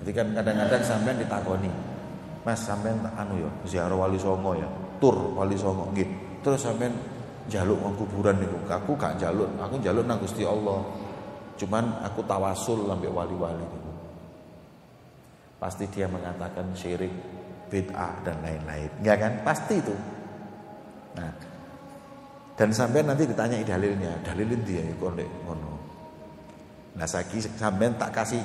[0.00, 1.72] Jadi kan kadang-kadang sampean ditakoni,
[2.44, 6.40] Mas sampean anu ya, ziarah wali songo ya, tur wali songo nggih.
[6.40, 6.92] Terus sampean
[7.52, 8.56] jaluk wong kuburan niku.
[8.68, 10.80] Aku gak jaluk, aku jaluk nang Gusti Allah.
[11.56, 13.64] Cuman aku tawasul sampai wali-wali.
[15.56, 17.10] Pasti dia mengatakan syirik,
[17.68, 18.90] bid'ah dan lain-lain.
[19.02, 19.32] Enggak kan?
[19.42, 19.96] Pasti itu.
[21.16, 21.30] Nah,
[22.56, 25.72] dan sampai nanti ditanya dalilnya, dalilin dia kok nek ngono.
[26.96, 28.40] Nah, saiki sampean tak kasih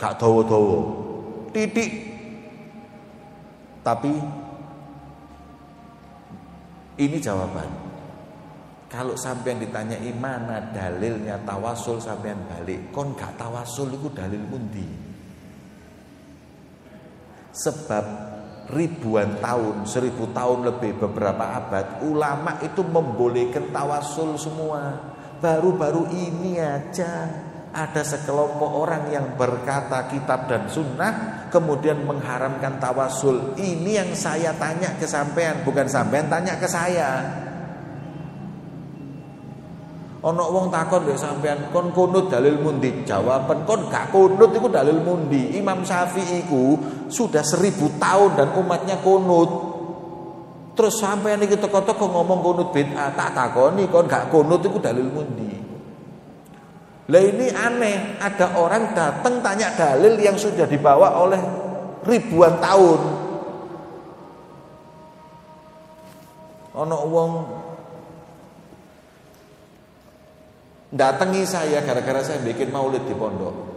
[0.00, 0.80] gak dawa-dawa.
[1.52, 1.92] Titik.
[3.84, 4.12] Tapi
[7.04, 7.68] ini jawaban.
[8.88, 14.88] Kalau sampean ditanya mana dalilnya tawasul sampean balik, kon gak tawasul itu dalil pundi?
[17.52, 18.04] Sebab
[18.72, 25.12] ribuan tahun, seribu tahun lebih beberapa abad, ulama itu membolehkan tawasul semua.
[25.42, 27.28] Baru-baru ini aja
[27.74, 33.58] ada sekelompok orang yang berkata kitab dan sunnah kemudian mengharamkan tawasul.
[33.58, 37.43] Ini yang saya tanya ke sampean, bukan sampean tanya ke saya.
[40.24, 43.04] Ana wong takon lek sampean kon kunut dalil mundi?
[43.04, 45.52] Jawaban kon gak kunut iku dalil mundi.
[45.52, 46.80] Imam Syafi'i iku
[47.12, 49.76] sudah seribu tahun dan umatnya kunut.
[50.72, 55.60] Terus sampean iki teko-teko ngomong kunut bid'ah, tak takoni kon gak kunut iku dalil mundi.
[57.12, 61.40] Lah ini aneh, ada orang datang tanya dalil yang sudah dibawa oleh
[62.08, 63.00] ribuan tahun.
[66.80, 67.30] Ono wong
[70.94, 73.74] datangi saya gara-gara saya bikin maulid di pondok.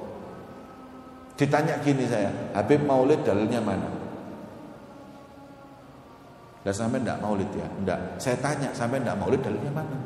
[1.37, 3.89] Ditanya gini saya, Habib maulid dalilnya mana?
[6.65, 7.67] Lah sampai enggak maulid ya?
[7.77, 7.99] Enggak.
[8.21, 9.97] Saya tanya, sampai enggak maulid dalilnya mana?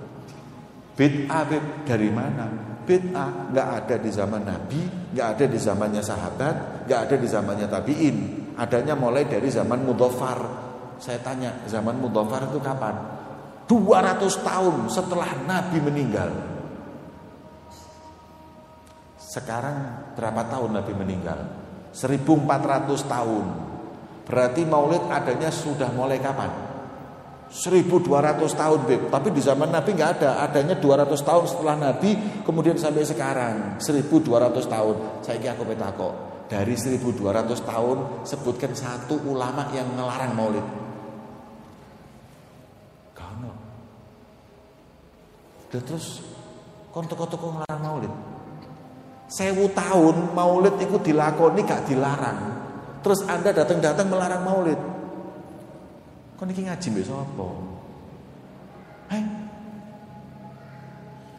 [0.95, 1.43] Bid'ah
[1.87, 2.45] dari mana?
[2.83, 4.81] Bid'ah enggak ada di zaman Nabi,
[5.15, 6.55] enggak ada di zamannya sahabat,
[6.87, 8.17] enggak ada di zamannya tabi'in.
[8.59, 10.39] Adanya mulai dari zaman Mudhafar.
[10.99, 12.93] Saya tanya, zaman Mudhafar itu kapan?
[13.65, 16.29] 200 tahun setelah Nabi meninggal.
[19.31, 21.39] Sekarang berapa tahun Nabi meninggal?
[21.95, 23.45] 1400 tahun.
[24.27, 26.51] Berarti maulid adanya sudah mulai kapan?
[27.47, 28.11] 1200
[28.51, 29.01] tahun Beb.
[29.07, 30.43] Tapi di zaman Nabi nggak ada.
[30.43, 32.43] Adanya 200 tahun setelah Nabi.
[32.43, 34.95] Kemudian sampai sekarang 1200 tahun.
[35.23, 36.09] Saya kira aku petako.
[36.51, 37.23] Dari 1200
[37.63, 40.67] tahun sebutkan satu ulama yang melarang maulid.
[43.15, 43.47] Kau
[45.71, 46.19] Terus
[46.91, 48.13] kontok-kontok ngelarang maulid.
[49.31, 52.51] Sewu tahun maulid itu dilakoni gak dilarang.
[52.99, 54.75] Terus Anda datang-datang melarang maulid.
[56.35, 57.47] Kau niki ngaji besok apa?
[59.15, 59.23] Hei,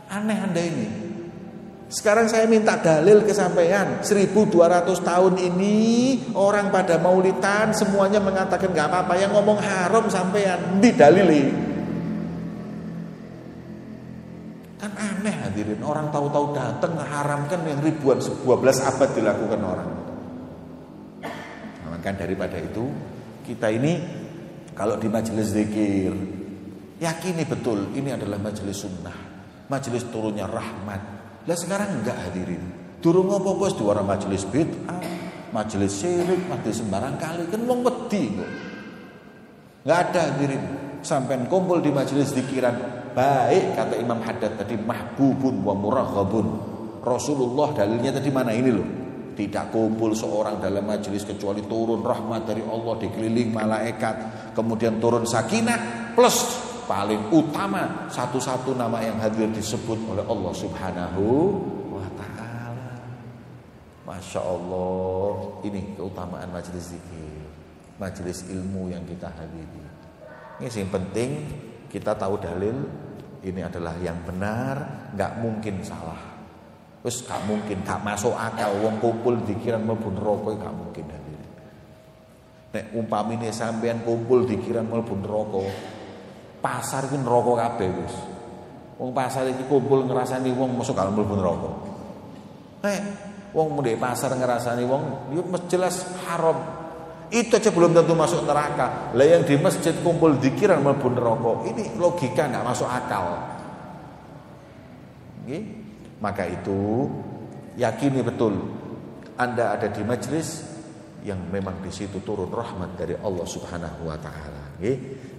[0.09, 0.88] aneh Anda ini.
[1.93, 4.49] Sekarang saya minta dalil kesampaian 1200
[5.05, 5.76] tahun ini
[6.32, 11.61] orang pada maulidan semuanya mengatakan gak apa-apa yang ngomong haram sampean di dalili.
[15.72, 19.90] Hadirin, orang tahu-tahu datang mengharamkan yang ribuan sebuah belas abad dilakukan orang.
[21.24, 22.84] Nah, maka daripada itu
[23.48, 23.96] kita ini
[24.76, 26.12] kalau di majelis zikir
[27.00, 29.16] yakini betul ini adalah majelis sunnah,
[29.72, 31.00] majelis turunnya rahmat.
[31.48, 32.62] Lah sekarang enggak hadirin.
[33.02, 35.00] Durung ngopo di orang majelis bid'ah,
[35.50, 38.50] majelis syirik, majelis sembarang kali kan wedi kok.
[39.82, 40.64] Enggak ada hadirin.
[41.02, 46.46] Sampai kumpul di majelis zikiran baik kata Imam Haddad tadi mahbubun wa muraghabun.
[47.02, 48.88] Rasulullah dalilnya tadi mana ini loh.
[49.32, 54.14] Tidak kumpul seorang dalam majelis kecuali turun rahmat dari Allah dikeliling malaikat,
[54.52, 56.52] kemudian turun sakinah plus
[56.84, 61.24] paling utama satu-satu nama yang hadir disebut oleh Allah Subhanahu
[61.88, 63.00] wa taala.
[64.04, 65.32] Masya Allah,
[65.64, 67.48] ini keutamaan majelis zikir,
[67.96, 69.80] majelis ilmu yang kita hadiri.
[70.60, 71.30] Ini yang penting
[71.88, 72.76] kita tahu dalil
[73.43, 76.18] ini adalah yang benar, nggak mungkin salah.
[77.03, 78.70] Terus nggak mungkin, nggak masuk akal.
[78.78, 81.05] Wong kumpul dikiran melbu rokok nggak mungkin.
[82.72, 85.68] Nek umpamine sampean kumpul dikiran melbu rokok,
[86.64, 88.14] pasar itu rokok kabeh wis.
[88.97, 91.74] Wong pasar iki kumpul ngerasani wong masuk kalau melbu rokok.
[92.86, 93.01] Eh,
[93.53, 96.81] wong mudhe pasar ngerasani wong, yo jelas haram
[97.32, 99.16] itu aja belum tentu masuk neraka.
[99.16, 101.64] Lah yang di masjid kumpul dikiran mlebu neraka.
[101.72, 103.40] Ini logika nggak masuk akal.
[105.48, 105.64] Okay?
[106.20, 107.08] Maka itu
[107.80, 108.52] yakini betul
[109.40, 110.60] Anda ada di majelis
[111.24, 114.76] yang memang di situ turun rahmat dari Allah Subhanahu wa taala.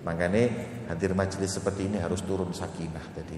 [0.03, 0.43] Makanya
[0.91, 3.37] hadir majelis seperti ini harus turun sakinah tadi.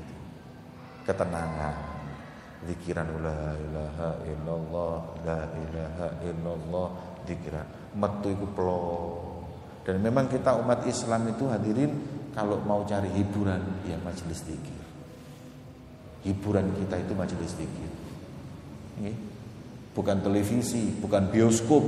[1.04, 1.94] Ketenangan.
[2.66, 6.88] Zikiran la ilaha illallah, la ilaha illallah,
[7.30, 7.62] dikira
[7.96, 8.48] metu iku.
[9.86, 11.94] Dan memang kita umat Islam itu hadirin
[12.34, 14.82] kalau mau cari hiburan ya majelis zikir.
[16.26, 17.92] Hiburan kita itu majelis zikir.
[19.96, 21.86] Bukan televisi, bukan bioskop,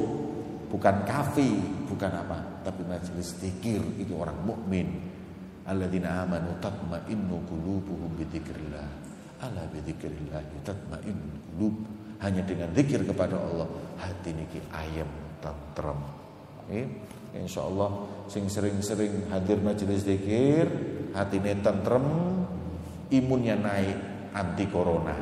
[0.71, 1.51] bukan kafe,
[1.89, 4.87] bukan apa, tapi majelis zikir itu orang mukmin.
[5.67, 8.87] Alladzina amanu tatma'innu qulubuhum bidzikrillah.
[9.43, 11.75] Ala bidzikrillah tatma'innul qulub.
[12.23, 13.67] Hanya dengan zikir kepada Allah
[13.99, 15.99] hati niki ayam tentrem.
[17.37, 17.91] Insya Allah
[18.27, 20.67] sing sering-sering hadir majelis zikir,
[21.13, 22.03] hatine tentrem,
[23.13, 23.97] imunnya naik
[24.33, 25.15] anti corona.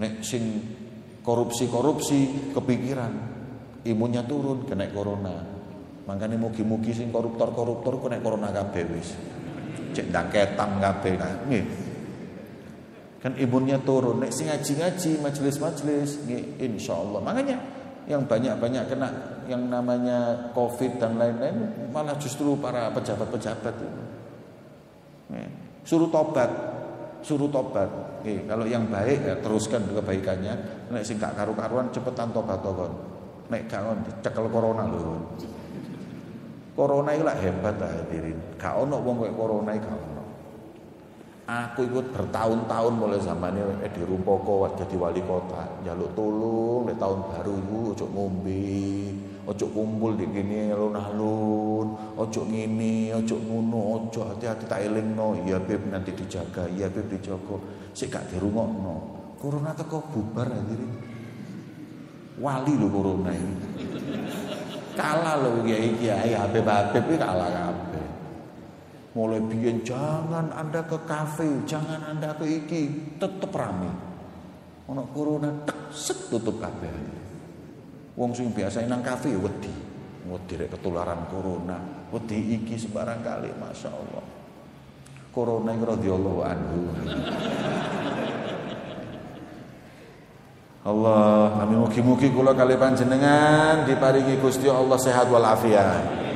[0.00, 0.64] Nek sing
[1.20, 3.12] korupsi-korupsi kepikiran,
[3.84, 5.44] imunnya turun kena corona.
[6.08, 9.12] Makanya mugi-mugi sing koruptor-koruptor kena corona kabeh wis.
[9.92, 11.18] Cek ndang ketang kabeh.
[11.18, 11.89] Nggih
[13.20, 16.24] kan imunnya turun nek sing ngaji-ngaji majelis-majelis
[16.56, 17.56] insya Allah makanya
[18.08, 19.08] yang banyak-banyak kena
[19.46, 24.10] yang namanya covid dan lain-lain malah justru para pejabat-pejabat itu
[25.84, 26.50] Suruh tobat.
[27.20, 27.88] Suruh tobat.
[28.20, 30.54] Oke, kalau yang baik ya teruskan kebaikannya.
[30.92, 32.92] Nek sing gak karu-karuan cepetan tobat kon.
[33.48, 33.82] Nek gak
[34.24, 35.18] cekel corona lho.
[36.76, 38.38] Corona itu lah hebat lah hadirin.
[38.56, 40.19] Gak ono wong corona gak ono.
[41.48, 45.66] Aku ikut bertahun-tahun mulai zamannya di Rumpoko jadi wali kota.
[45.82, 48.70] Jaluk tolong di tahun baru itu ojo ngombe,
[49.50, 55.34] ojo kumpul di gini alun-alun, ojo ngini, ojo ngono, ojo hati-hati tak no.
[55.42, 57.58] Iya beb nanti dijaga, iya beb dijogo.
[57.96, 59.18] Sik gak no.
[59.40, 60.92] Corona teko bubar hadirin.
[62.40, 63.56] Wali lo corona ini.
[64.94, 67.89] Kalah lo kiai kiai Habib Habib kalah kabeh.
[69.10, 73.90] Mulai biyen jangan Anda ke kafe, jangan Anda ke iki, tetep rame.
[74.86, 75.90] Ono corona tek
[76.30, 76.94] tutup kabeh.
[78.14, 79.74] Wong sing biasa nang kafe wedi.
[80.30, 84.22] Wedi rek ketularan corona, wedi iki sembarang kali, Masya Allah.
[85.34, 86.80] Corona yang radhiyallahu anhu.
[90.80, 96.29] Allah, kami mugi-mugi kula kali panjenengan diparingi Gusti Allah sehat walafiat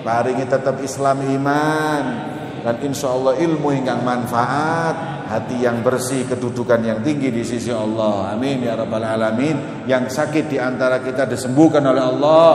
[0.00, 2.04] paringi tetap Islam iman.
[2.60, 8.36] Dan insya Allah ilmu hingga manfaat hati yang bersih kedudukan yang tinggi di sisi Allah.
[8.36, 9.88] Amin ya rabbal alamin.
[9.88, 12.52] Yang sakit di antara kita disembuhkan oleh Allah.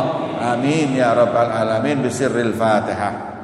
[0.53, 2.05] Amin ya rabbal alamin.
[2.05, 3.34] Bisirril fatihah